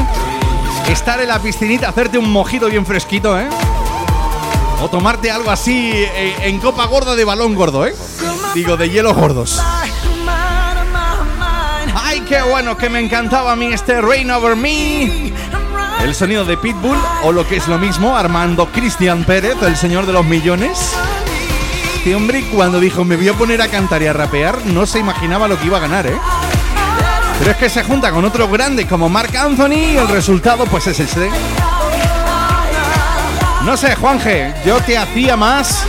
[0.88, 3.50] estar en la piscinita, hacerte un mojito bien fresquito, ¿eh?
[4.82, 7.94] O tomarte algo así eh, en copa gorda de balón gordo, ¿eh?
[8.56, 9.62] Digo, de hielo gordos.
[11.96, 15.34] ¡Ay, qué bueno que me encantaba a mí este Rain Over Me!
[16.02, 20.06] El sonido de Pitbull, o lo que es lo mismo, Armando Cristian Pérez, el señor
[20.06, 20.96] de los millones.
[21.98, 25.00] Este hombre, cuando dijo me voy a poner a cantar y a rapear, no se
[25.00, 26.18] imaginaba lo que iba a ganar, ¿eh?
[27.40, 30.88] Pero es que se junta con otro grande como Mark Anthony y el resultado, pues
[30.88, 31.30] es ese.
[33.66, 35.88] No sé, Juanje, yo te hacía más.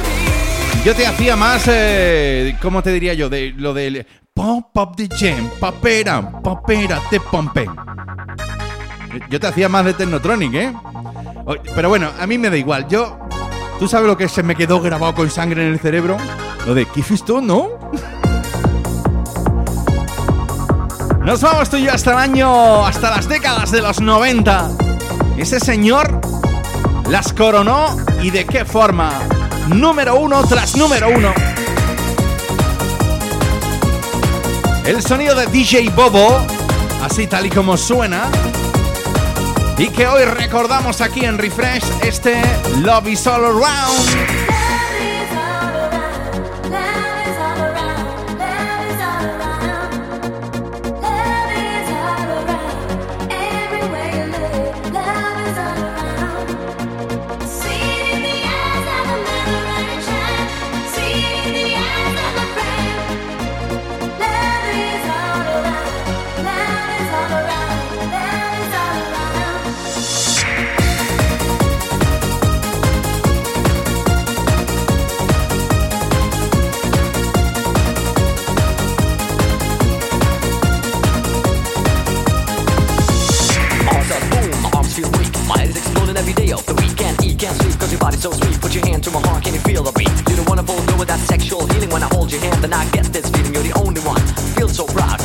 [0.85, 1.65] Yo te hacía más.
[1.67, 3.29] Eh, ¿Cómo te diría yo?
[3.29, 4.07] De lo del.
[4.33, 7.67] Pop up the jam, papera, papera, te pompe.
[9.31, 10.73] Yo te hacía más de Technotronic, ¿eh?
[11.75, 12.89] Pero bueno, a mí me da igual.
[12.89, 13.19] Yo.
[13.79, 16.17] ¿Tú sabes lo que se me quedó grabado con sangre en el cerebro?
[16.67, 17.71] Lo de Kifisto, ¿no?
[21.25, 22.85] Nos vamos tú y yo hasta el año.
[22.85, 24.70] hasta las décadas de los 90.
[25.39, 26.20] Ese señor
[27.09, 29.11] las coronó y de qué forma.
[29.68, 31.33] Número uno tras número uno.
[34.85, 36.45] El sonido de DJ Bobo,
[37.03, 38.25] así tal y como suena.
[39.79, 42.43] Y que hoy recordamos aquí en Refresh este
[42.83, 44.74] Love is All Around.
[88.05, 88.61] Body's so sweet.
[88.61, 90.13] Put your hand to my heart, can you feel the beat?
[90.29, 91.89] You're the wonderful girl with that sexual healing.
[91.89, 93.55] When I hold your hand, then I get this feeling.
[93.55, 94.21] You're the only one.
[94.57, 95.24] Feel so proud.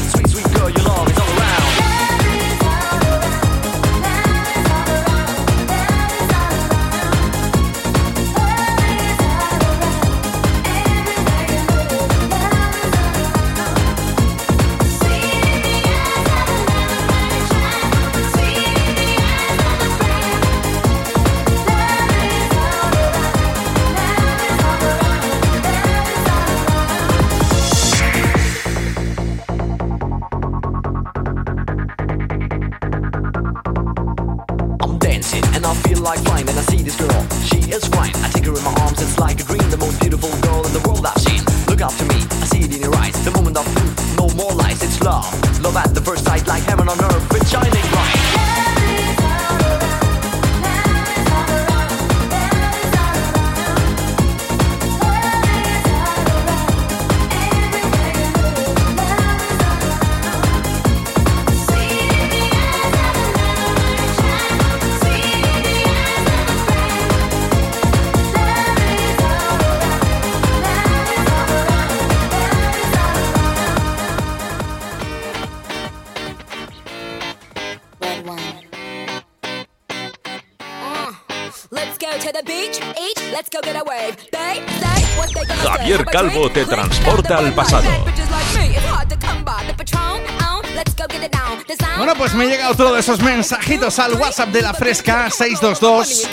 [91.08, 91.64] Get it down.
[91.66, 91.98] The sound.
[91.98, 96.28] Bueno, pues me llega otro de esos mensajitos al WhatsApp de la Fresca 622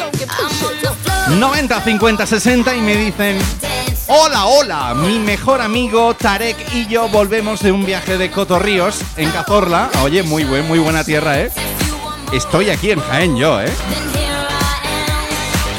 [1.39, 3.39] 90 50 60 y me dicen
[4.09, 9.31] Hola, hola, mi mejor amigo Tarek y yo volvemos de un viaje de Cotorríos en
[9.31, 9.91] Cazorla.
[10.03, 11.51] Oye, muy buen, muy buena tierra, ¿eh?
[12.33, 13.71] Estoy aquí en Jaén yo, ¿eh?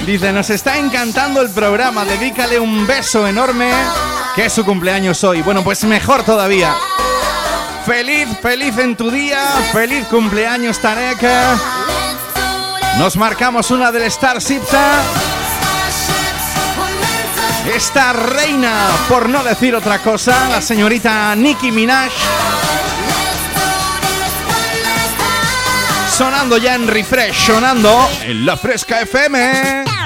[0.07, 3.69] Dice, nos está encantando el programa, dedícale un beso enorme,
[4.37, 5.41] que es su cumpleaños hoy.
[5.41, 6.73] Bueno, pues mejor todavía.
[7.85, 11.27] Feliz, feliz en tu día, feliz cumpleaños Tarek.
[12.97, 14.61] Nos marcamos una del Starship.
[17.75, 22.13] Esta reina, por no decir otra cosa, la señorita Nicki Minaj.
[26.09, 29.96] Sonando ya en refresh, sonando en la Fresca FM.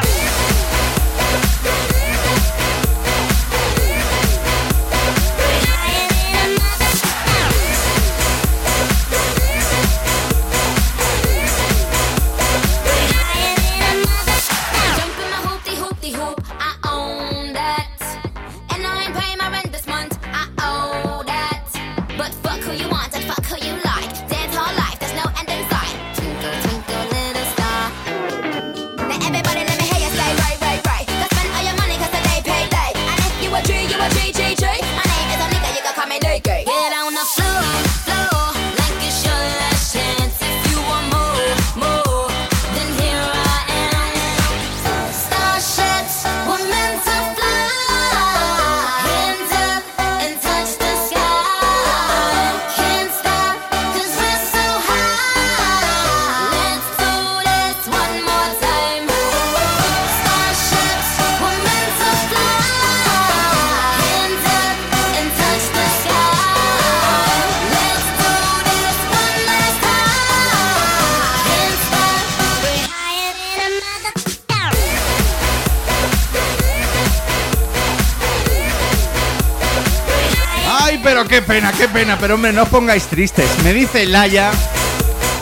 [81.51, 83.45] Pena, qué pena, pero hombre, no os pongáis tristes.
[83.63, 84.51] Me dice Laia,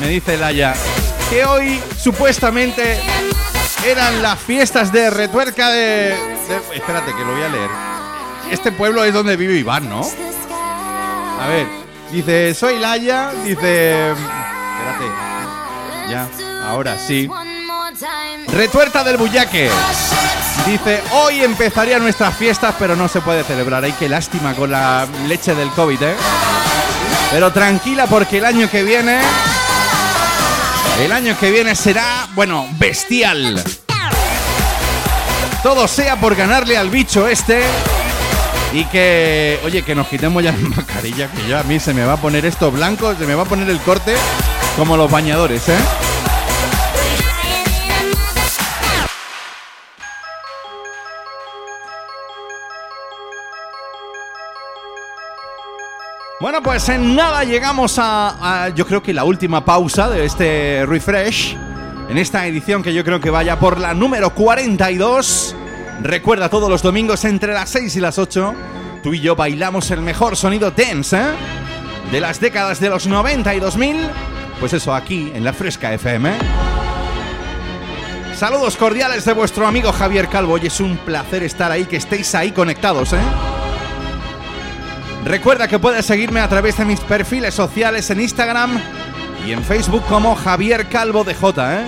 [0.02, 0.74] me dice Laia,
[1.30, 3.00] que hoy supuestamente
[3.86, 7.70] eran las fiestas de retuerca de, de- Espérate, que lo voy a leer.
[8.52, 10.02] Este pueblo es donde vive Iván, ¿no?
[10.02, 11.68] A ver,
[12.12, 14.10] dice, soy Laia, dice...
[14.12, 15.06] Espérate,
[16.10, 16.28] ya,
[16.68, 17.30] ahora sí.
[18.48, 19.70] Retuerta del Bullaque.
[20.66, 23.84] Dice, hoy empezarían nuestras fiestas, pero no se puede celebrar.
[23.84, 26.16] Ay, qué lástima con la leche del COVID, ¿eh?
[27.32, 29.20] Pero tranquila porque el año que viene...
[31.02, 33.64] El año que viene será, bueno, bestial.
[35.64, 37.62] Todo sea por ganarle al bicho este.
[38.74, 42.04] Y que, oye, que nos quitemos ya la mascarilla, que ya a mí se me
[42.04, 44.14] va a poner esto blanco, se me va a poner el corte
[44.78, 45.78] como los bañadores, ¿eh?
[56.40, 61.58] Bueno, pues en nada llegamos a, yo creo que la última pausa de este refresh.
[62.10, 65.54] En esta edición que yo creo que vaya por la número 42.
[66.02, 68.56] Recuerda todos los domingos entre las 6 y las 8.
[69.04, 71.26] Tú y yo bailamos el mejor sonido dance, ¿eh?
[72.10, 73.98] De las décadas de los 90 y 2000.
[74.62, 76.32] Pues eso, aquí en la Fresca FM.
[78.34, 80.58] Saludos cordiales de vuestro amigo Javier Calvo.
[80.58, 83.20] Y es un placer estar ahí, que estéis ahí conectados, ¿eh?
[85.26, 88.80] Recuerda que puedes seguirme a través de mis perfiles sociales en Instagram
[89.46, 91.86] y en Facebook como Javier Calvo de J, ¿eh?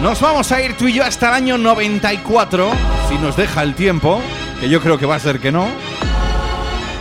[0.00, 2.70] Nos vamos a ir tú y yo hasta el año 94,
[3.08, 4.20] si nos deja el tiempo,
[4.60, 5.66] que yo creo que va a ser que no.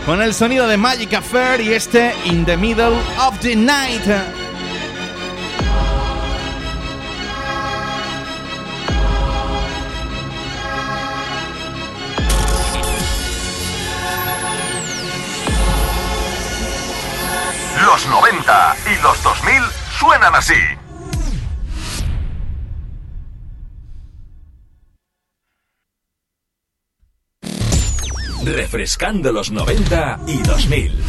[0.05, 4.44] Con el sonido de Magic Affair y este In the Middle of the Night.
[17.86, 19.64] Los 90 y los 2000
[19.99, 20.53] suenan así.
[28.44, 31.03] Refrescando los 90 y 2000.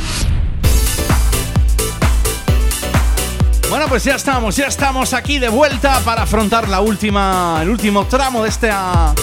[3.71, 8.07] Bueno, pues ya estamos, ya estamos aquí de vuelta para afrontar la última, el último
[8.07, 9.15] tramo de esta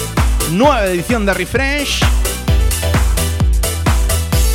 [0.52, 2.04] nueva edición de Refresh.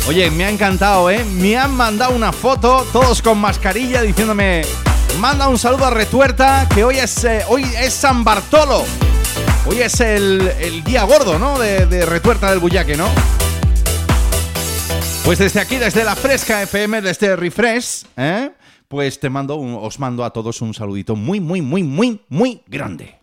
[0.09, 1.23] Oye, me ha encantado, ¿eh?
[1.23, 4.63] Me han mandado una foto, todos con mascarilla, diciéndome,
[5.19, 8.83] manda un saludo a Retuerta, que hoy es, eh, hoy es San Bartolo.
[9.67, 11.59] Hoy es el, el día gordo, ¿no?
[11.59, 13.07] De, de Retuerta del Bullaque, ¿no?
[15.23, 18.49] Pues desde aquí, desde la Fresca FM, desde Refresh, ¿eh?
[18.87, 22.63] Pues te mando, un- os mando a todos un saludito muy, muy, muy, muy, muy
[22.65, 23.18] grande.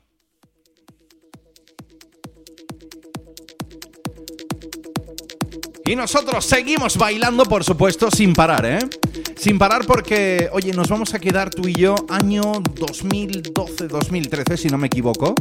[5.87, 8.81] Y nosotros seguimos bailando, por supuesto, sin parar, ¿eh?
[9.37, 14.79] Sin parar porque, oye, nos vamos a quedar tú y yo año 2012-2013, si no
[14.79, 15.33] me equivoco.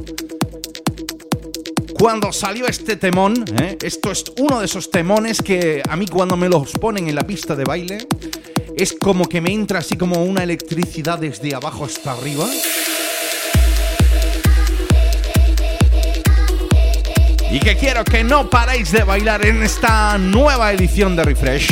[1.98, 3.76] Cuando salió este temón, ¿eh?
[3.82, 7.26] esto es uno de esos temones que a mí cuando me los ponen en la
[7.26, 8.08] pista de baile,
[8.78, 12.48] es como que me entra así como una electricidad desde abajo hasta arriba.
[17.56, 21.70] Y que quiero que no paréis de bailar en esta nueva edición de Refresh.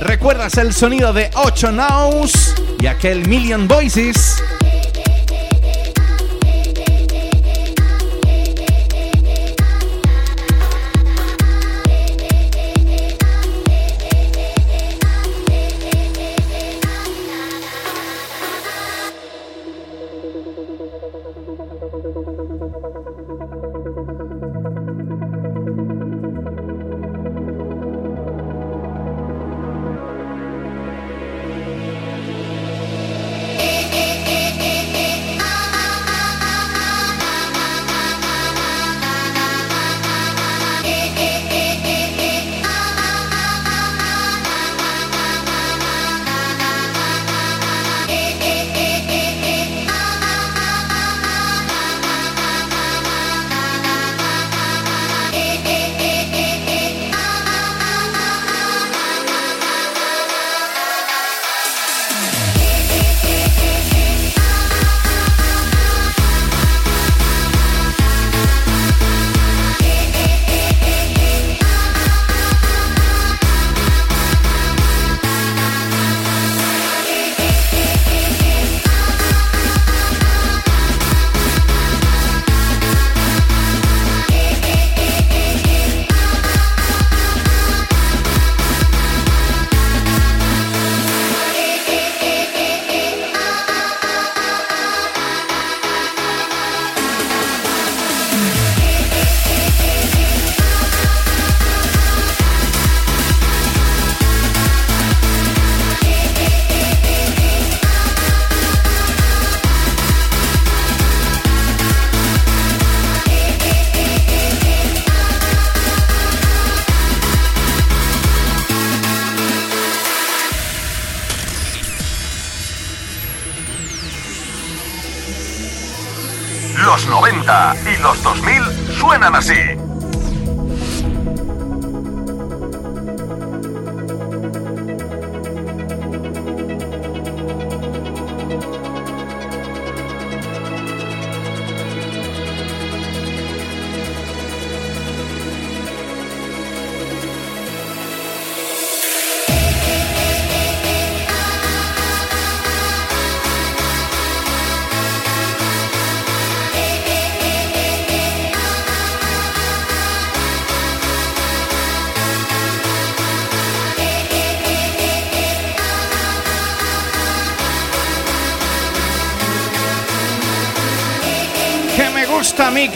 [0.00, 4.42] ¿Recuerdas el sonido de 8 Nows y aquel Million Voices?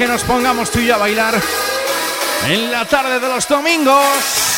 [0.02, 1.40] Que nos pongamos tú y yo a bailar
[2.48, 4.51] en la tarde de los domingos.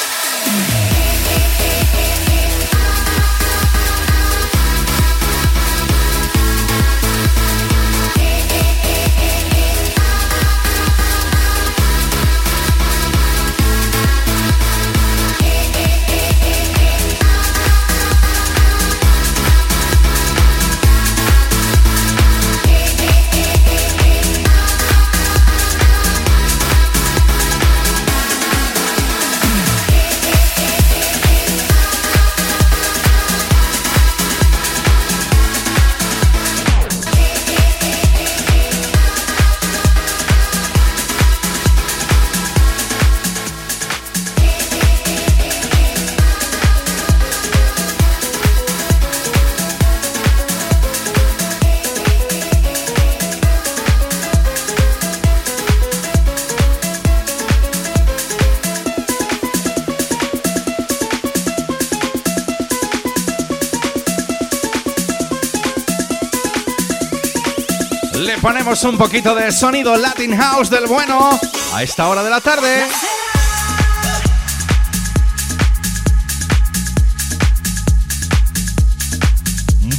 [68.83, 71.39] Un poquito de sonido Latin House del bueno
[71.73, 72.87] a esta hora de la tarde.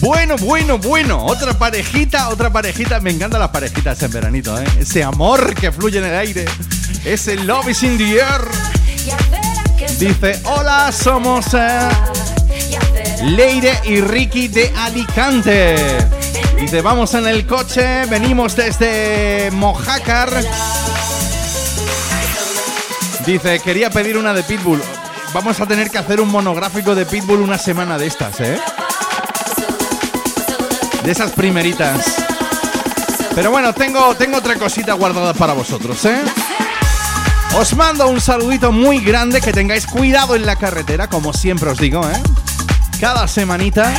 [0.01, 1.25] Bueno, bueno, bueno.
[1.25, 2.99] Otra parejita, otra parejita.
[2.99, 4.65] Me encantan las parejitas en veranito, ¿eh?
[4.77, 6.45] Ese amor que fluye en el aire.
[7.05, 8.41] Ese love is in the air.
[9.97, 11.89] Dice, hola, somos eh,
[13.23, 16.14] Leire y Ricky de Alicante.
[16.65, 20.31] Dice, vamos en el coche, venimos desde Mojácar.
[23.23, 24.81] Dice, quería pedir una de Pitbull.
[25.31, 28.59] Vamos a tener que hacer un monográfico de Pitbull una semana de estas, ¿eh?
[31.03, 32.15] De esas primeritas.
[33.35, 36.19] Pero bueno, tengo, tengo otra cosita guardada para vosotros, ¿eh?
[37.59, 41.77] Os mando un saludito muy grande, que tengáis cuidado en la carretera, como siempre os
[41.77, 42.23] digo, ¿eh?
[42.99, 43.93] Cada semanita.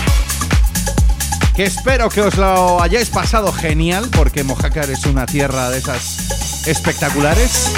[1.57, 6.67] Que espero que os lo hayáis pasado genial, porque Mojácar es una tierra de esas
[6.67, 7.73] espectaculares.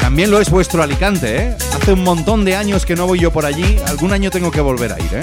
[0.00, 1.56] También lo es vuestro Alicante, ¿eh?
[1.76, 3.76] Hace un montón de años que no voy yo por allí.
[3.86, 5.20] Algún año tengo que volver a ir, ¿eh?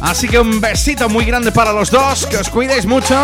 [0.00, 3.16] Así que un besito muy grande para los dos, que os cuidéis mucho.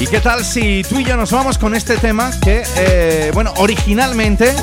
[0.00, 3.52] ¿Y qué tal si tú y yo nos vamos con este tema que, eh, bueno,
[3.58, 4.54] originalmente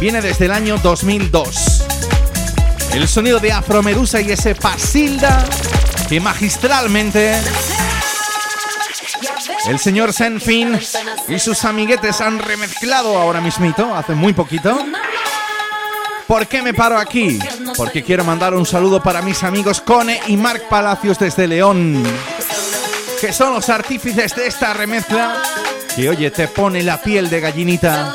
[0.00, 1.87] viene desde el año 2002?
[2.92, 5.44] El sonido de Afromedusa y ese Pasilda
[6.08, 7.34] que magistralmente
[9.66, 10.78] el señor Senfin
[11.28, 14.78] y sus amiguetes han remezclado ahora mismito, hace muy poquito.
[16.26, 17.38] ¿Por qué me paro aquí?
[17.76, 22.02] Porque quiero mandar un saludo para mis amigos Cone y Marc Palacios desde León,
[23.20, 25.42] que son los artífices de esta remezcla
[25.94, 28.14] que, oye, te pone la piel de gallinita.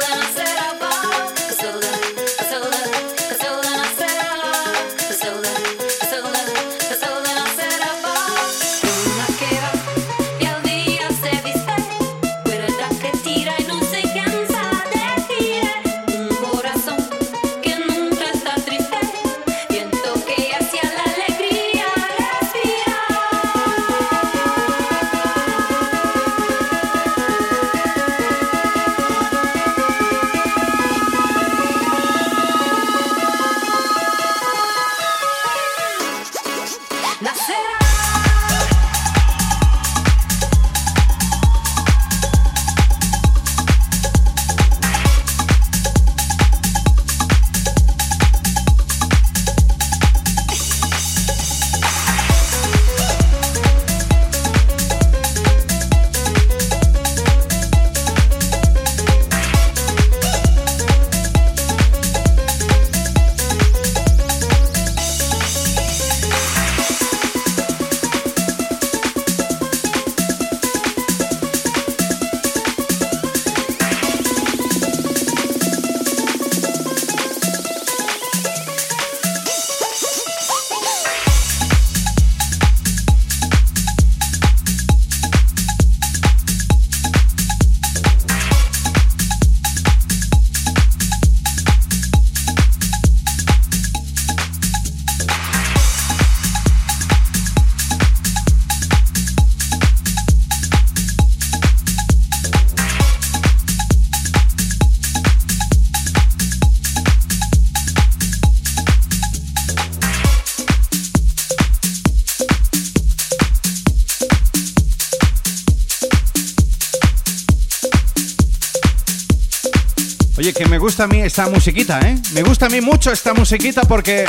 [120.94, 122.16] Gusta a mí esta musiquita, ¿eh?
[122.34, 124.26] Me gusta a mí mucho esta musiquita porque,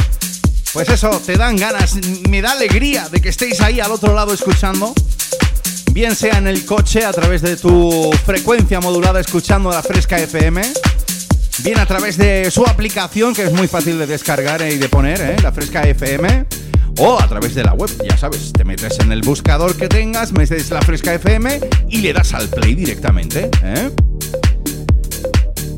[0.73, 1.95] pues eso, te dan ganas,
[2.31, 4.95] me da alegría de que estéis ahí al otro lado escuchando.
[5.93, 10.63] Bien sea en el coche a través de tu frecuencia modulada escuchando la Fresca FM,
[11.59, 15.21] bien a través de su aplicación que es muy fácil de descargar y de poner,
[15.21, 15.37] ¿eh?
[15.43, 16.47] la Fresca FM,
[16.99, 20.33] o a través de la web, ya sabes, te metes en el buscador que tengas,
[20.33, 21.61] metes la Fresca FM
[21.91, 23.91] y le das al play directamente, ¿eh?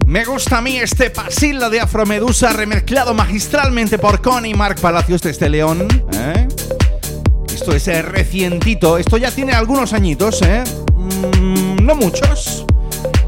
[0.07, 5.20] Me gusta a mí este pasillo de Afromedusa remezclado magistralmente por Connie y Marc Palacios
[5.20, 5.89] desde León.
[6.12, 6.47] ¿eh?
[7.53, 10.62] Esto es eh, recientito, esto ya tiene algunos añitos, ¿eh?
[10.95, 12.65] Mm, no muchos.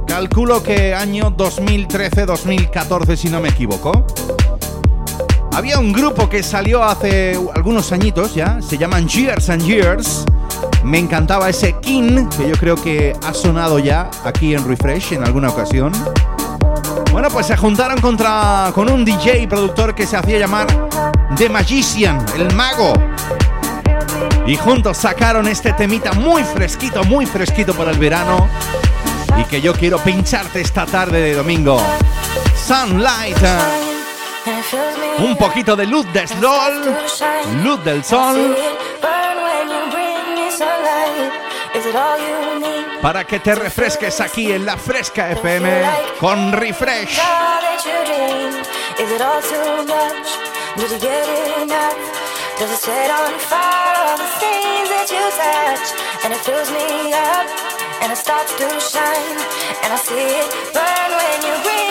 [0.07, 4.07] Calculo que año 2013-2014 si no me equivoco.
[5.53, 10.25] Había un grupo que salió hace algunos añitos ya, se llaman Years and Years.
[10.85, 15.25] Me encantaba ese King, que yo creo que ha sonado ya aquí en Refresh en
[15.25, 15.91] alguna ocasión.
[17.11, 20.67] Bueno, pues se juntaron contra, con un DJ productor que se hacía llamar
[21.37, 22.93] The Magician, el mago.
[24.47, 28.49] y juntos sacaron este temita muy fresquito, muy fresquito para el verano
[29.37, 31.81] y que yo quiero pincharte esta tarde de domingo.
[32.67, 33.39] Sunlight.
[35.19, 36.97] Un poquito de luz del sol,
[37.63, 38.57] luz del sol,
[43.03, 45.71] para que te refresques aquí en la Fresca FM
[46.19, 47.19] con Refresh.
[47.19, 48.67] All that you dreamed.
[48.99, 50.29] Is it all too much?
[50.77, 51.97] Did you get enough?
[52.59, 55.95] Does it set on fire all the things that you touch?
[56.25, 57.47] And it fills me up,
[58.03, 59.39] and it starts to shine,
[59.85, 61.88] and I see it burn when you bring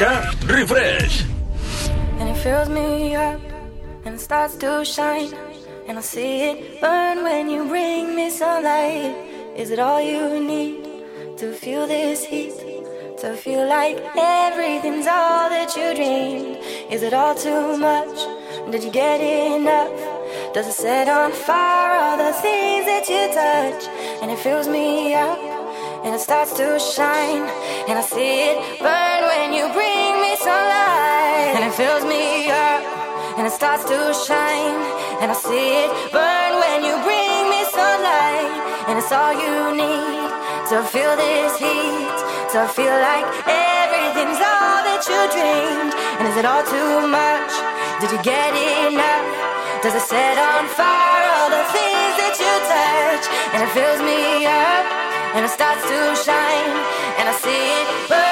[0.00, 1.24] fresca, refresh.
[2.18, 3.40] And it fills me up
[4.04, 5.32] and it starts to shine.
[5.86, 9.14] And I see it burn when you bring me sunlight.
[9.56, 12.54] Is it all you need to feel this heat?
[13.18, 16.56] To feel like everything's all that you dreamed?
[16.90, 18.16] Is it all too much?
[18.70, 19.92] Did you get enough?
[20.54, 23.82] Does it set on fire all the things that you touch?
[24.22, 25.38] And it fills me up
[26.04, 27.44] and it starts to shine.
[27.88, 29.60] And I see it burn when you.
[29.60, 29.89] And
[31.70, 32.82] it fills me up
[33.38, 34.80] and it starts to shine.
[35.22, 38.50] And I see it burn when you bring me sunlight.
[38.90, 40.30] And it's all you need
[40.70, 42.18] to feel this heat.
[42.54, 45.94] To feel like everything's all that you dreamed.
[46.18, 47.52] And is it all too much?
[48.02, 48.50] Did you get
[48.90, 49.26] enough?
[49.86, 53.24] Does it set on fire all the things that you touch?
[53.54, 54.84] And it fills me up
[55.38, 56.74] and it starts to shine.
[57.14, 58.29] And I see it burn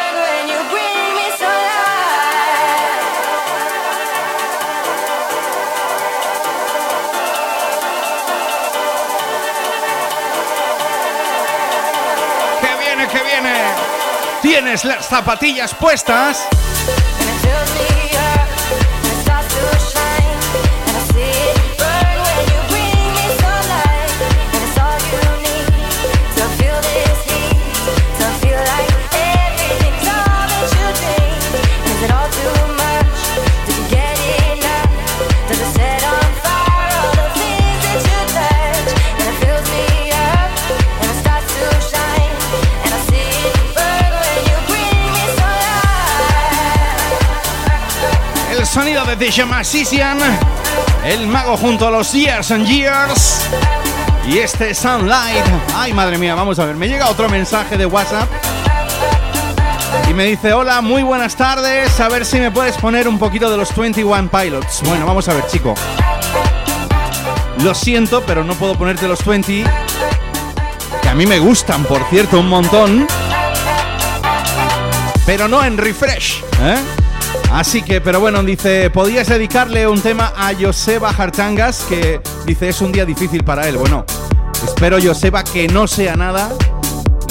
[14.59, 16.49] Tienes las zapatillas puestas.
[49.17, 50.19] De Magician,
[51.03, 53.41] el mago junto a los Years and Years.
[54.29, 55.45] Y este Sunlight.
[55.75, 56.77] Ay, madre mía, vamos a ver.
[56.77, 58.29] Me llega otro mensaje de WhatsApp.
[60.11, 61.99] Y me dice, hola, muy buenas tardes.
[62.01, 64.83] A ver si me puedes poner un poquito de los 21 Pilots.
[64.85, 65.75] Bueno, vamos a ver, chico.
[67.65, 69.65] Lo siento, pero no puedo ponerte los 20.
[71.01, 73.07] Que a mí me gustan, por cierto, un montón.
[75.25, 76.98] Pero no en refresh, ¿eh?
[77.53, 82.81] Así que, pero bueno, dice, podías dedicarle un tema a Joseba Hartangas, que dice, es
[82.81, 83.79] un día difícil para él.
[83.79, 84.05] Bueno,
[84.65, 86.55] espero, Joseba, que no sea nada.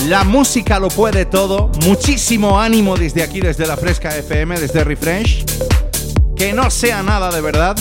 [0.07, 1.71] La música lo puede todo.
[1.85, 5.45] Muchísimo ánimo desde aquí, desde la Fresca FM, desde Refresh.
[6.35, 7.77] Que no sea nada de verdad.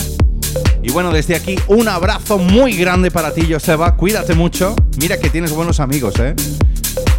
[0.83, 3.95] Y bueno, desde aquí, un abrazo muy grande para ti, Joseba.
[3.95, 4.75] Cuídate mucho.
[4.99, 6.35] Mira que tienes buenos amigos, ¿eh?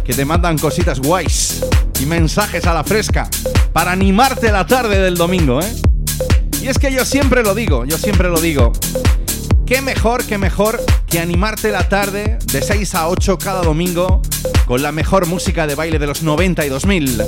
[0.09, 1.63] Que te mandan cositas guays
[1.99, 3.29] y mensajes a la fresca
[3.71, 5.71] para animarte la tarde del domingo, ¿eh?
[6.63, 8.71] Y es que yo siempre lo digo, yo siempre lo digo.
[9.67, 14.23] Qué mejor, qué mejor que animarte la tarde de 6 a 8 cada domingo
[14.65, 17.23] con la mejor música de baile de los 90 y 2000.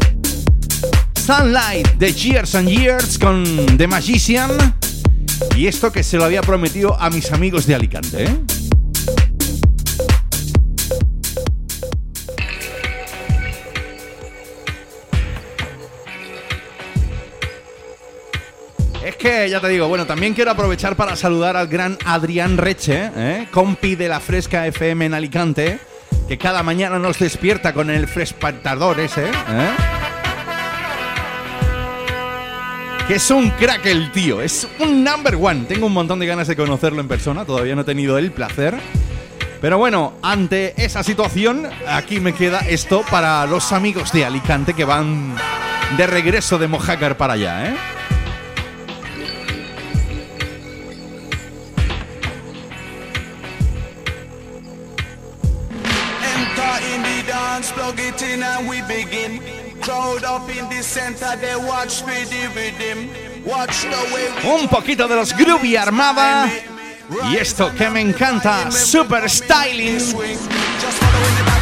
[1.23, 4.49] Sunlight de Years and Years con The Magician.
[5.55, 8.60] Y esto que se lo había prometido a mis amigos de Alicante, ¿eh?
[19.21, 23.47] Que ya te digo, bueno, también quiero aprovechar para saludar al gran Adrián Reche, ¿eh?
[23.51, 25.79] compi de la Fresca FM en Alicante,
[26.27, 29.69] que cada mañana nos despierta con el frespantador ese, ¿eh?
[33.07, 35.65] Que es un crack el tío, es un number one.
[35.67, 38.75] Tengo un montón de ganas de conocerlo en persona, todavía no he tenido el placer.
[39.61, 44.85] Pero bueno, ante esa situación, aquí me queda esto para los amigos de Alicante que
[44.85, 45.35] van
[45.95, 47.75] de regreso de Mojácar para allá, ¿eh?
[57.73, 59.41] Plug it in and we begin.
[59.81, 63.09] Crowd up in the center, they watch for the rhythm.
[63.45, 66.49] Watch the way we Un poquito de los Groovy Armada.
[67.29, 69.99] Y esto que me encanta, Super Styling.
[69.99, 71.60] Just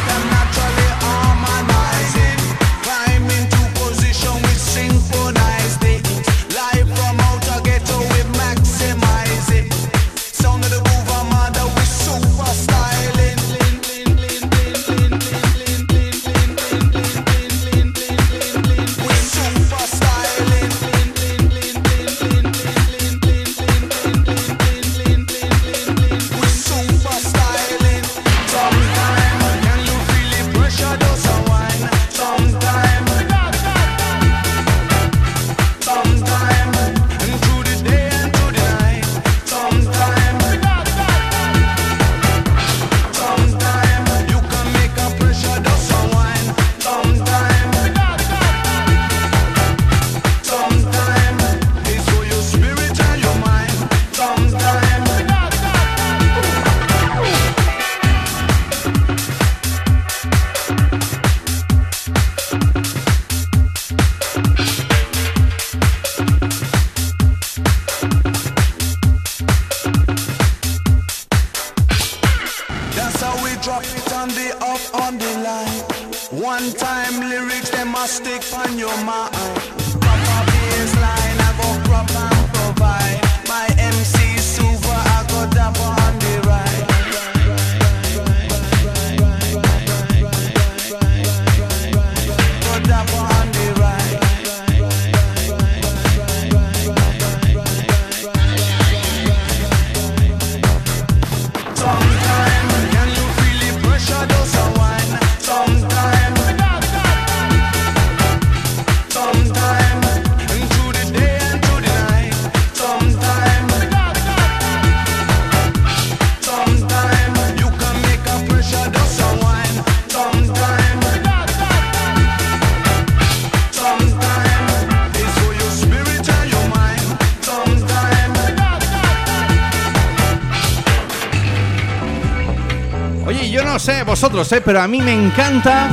[134.32, 134.62] ¿eh?
[134.64, 135.88] pero a mí me encanta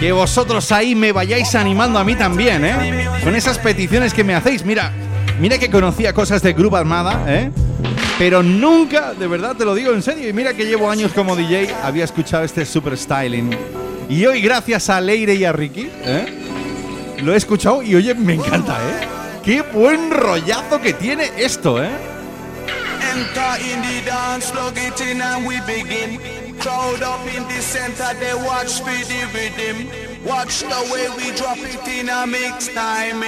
[0.00, 3.06] que vosotros ahí me vayáis animando a mí también, ¿eh?
[3.22, 4.64] Con esas peticiones que me hacéis.
[4.64, 4.90] Mira,
[5.38, 7.50] mira que conocía cosas de Groove Armada, ¿eh?
[8.18, 11.36] Pero nunca, de verdad te lo digo en serio, y mira que llevo años como
[11.36, 13.50] DJ, había escuchado este super styling.
[14.08, 17.18] Y hoy, gracias a Leire y a Ricky, ¿eh?
[17.22, 19.06] Lo he escuchado y oye, me encanta, ¿eh?
[19.44, 21.90] Qué buen rollazo que tiene esto, ¿eh?
[26.60, 29.88] Crowd up in the center, they watch for the rhythm.
[30.26, 33.22] Watch the way we drop it in a mix time.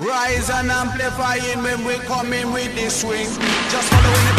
[0.00, 3.28] Rise and amplifying when we come in with the swing.
[3.70, 4.31] Just following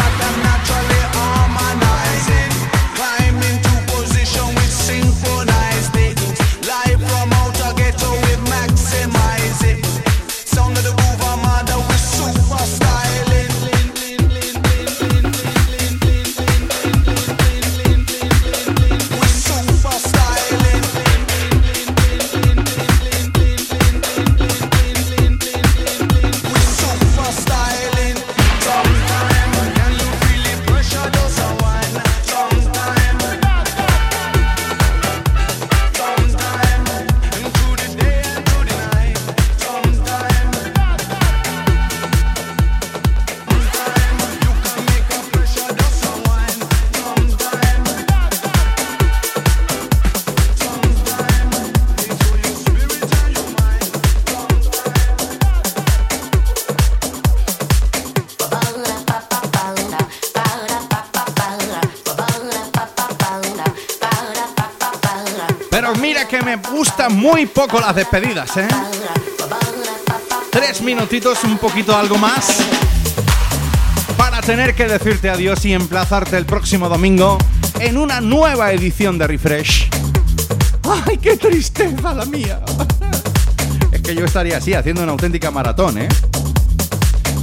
[67.43, 68.67] muy poco las despedidas, ¿eh?
[70.49, 72.59] tres minutitos, un poquito algo más,
[74.15, 77.37] para tener que decirte adiós y emplazarte el próximo domingo
[77.79, 79.89] en una nueva edición de Refresh.
[81.05, 82.61] ¡Ay, qué tristeza la mía!
[83.91, 86.07] Es que yo estaría así, haciendo una auténtica maratón, ¿eh?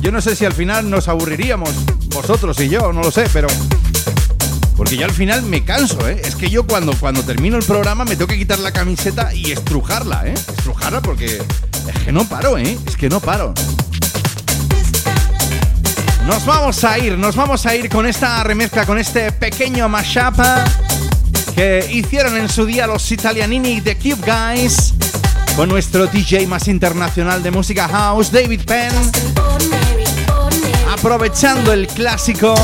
[0.01, 1.75] Yo no sé si al final nos aburriríamos,
[2.07, 3.49] vosotros y yo, no lo sé, pero...
[4.81, 6.23] Porque yo al final me canso, ¿eh?
[6.25, 9.53] Es que yo cuando, cuando termino el programa me tengo que quitar la camiseta y
[9.53, 10.33] estrujarla, ¿eh?
[10.33, 12.79] Estrujarla porque es que no paro, ¿eh?
[12.87, 13.53] Es que no paro.
[16.27, 20.41] Nos vamos a ir, nos vamos a ir con esta remezcla, con este pequeño mashup
[21.55, 24.95] que hicieron en su día los italianini de Cube Guys
[25.57, 28.95] con nuestro DJ más internacional de música house, David Penn,
[30.91, 32.55] aprovechando el clásico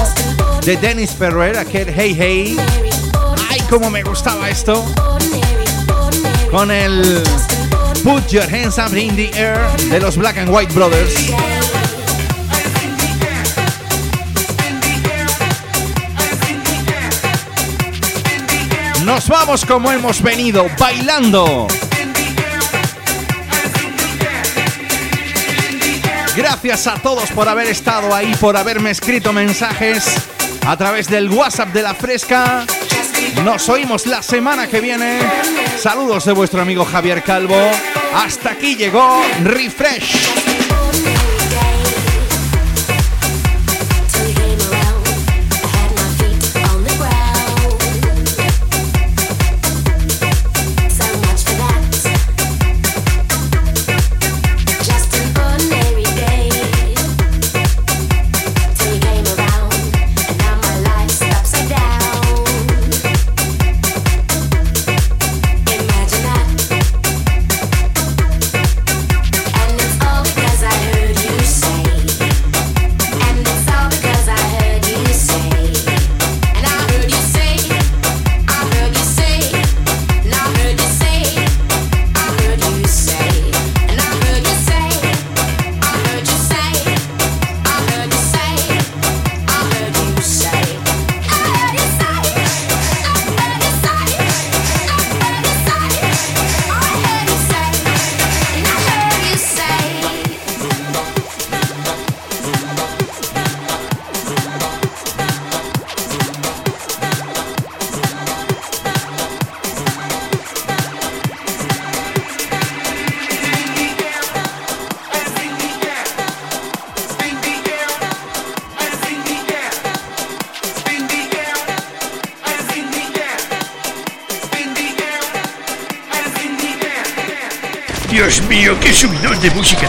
[0.66, 2.56] de Dennis Ferrer, aquel Hey Hey.
[3.48, 4.84] ¡Ay, cómo me gustaba esto!
[6.50, 7.22] Con el
[8.02, 9.60] Put Your Hands Up in the Air
[9.90, 11.14] de los Black and White Brothers.
[19.04, 21.68] Nos vamos como hemos venido, bailando.
[26.36, 30.02] Gracias a todos por haber estado ahí, por haberme escrito mensajes
[30.66, 32.66] a través del WhatsApp de la Fresca.
[33.44, 35.20] Nos oímos la semana que viene.
[35.78, 37.56] Saludos de vuestro amigo Javier Calvo.
[38.14, 40.45] Hasta aquí llegó Refresh.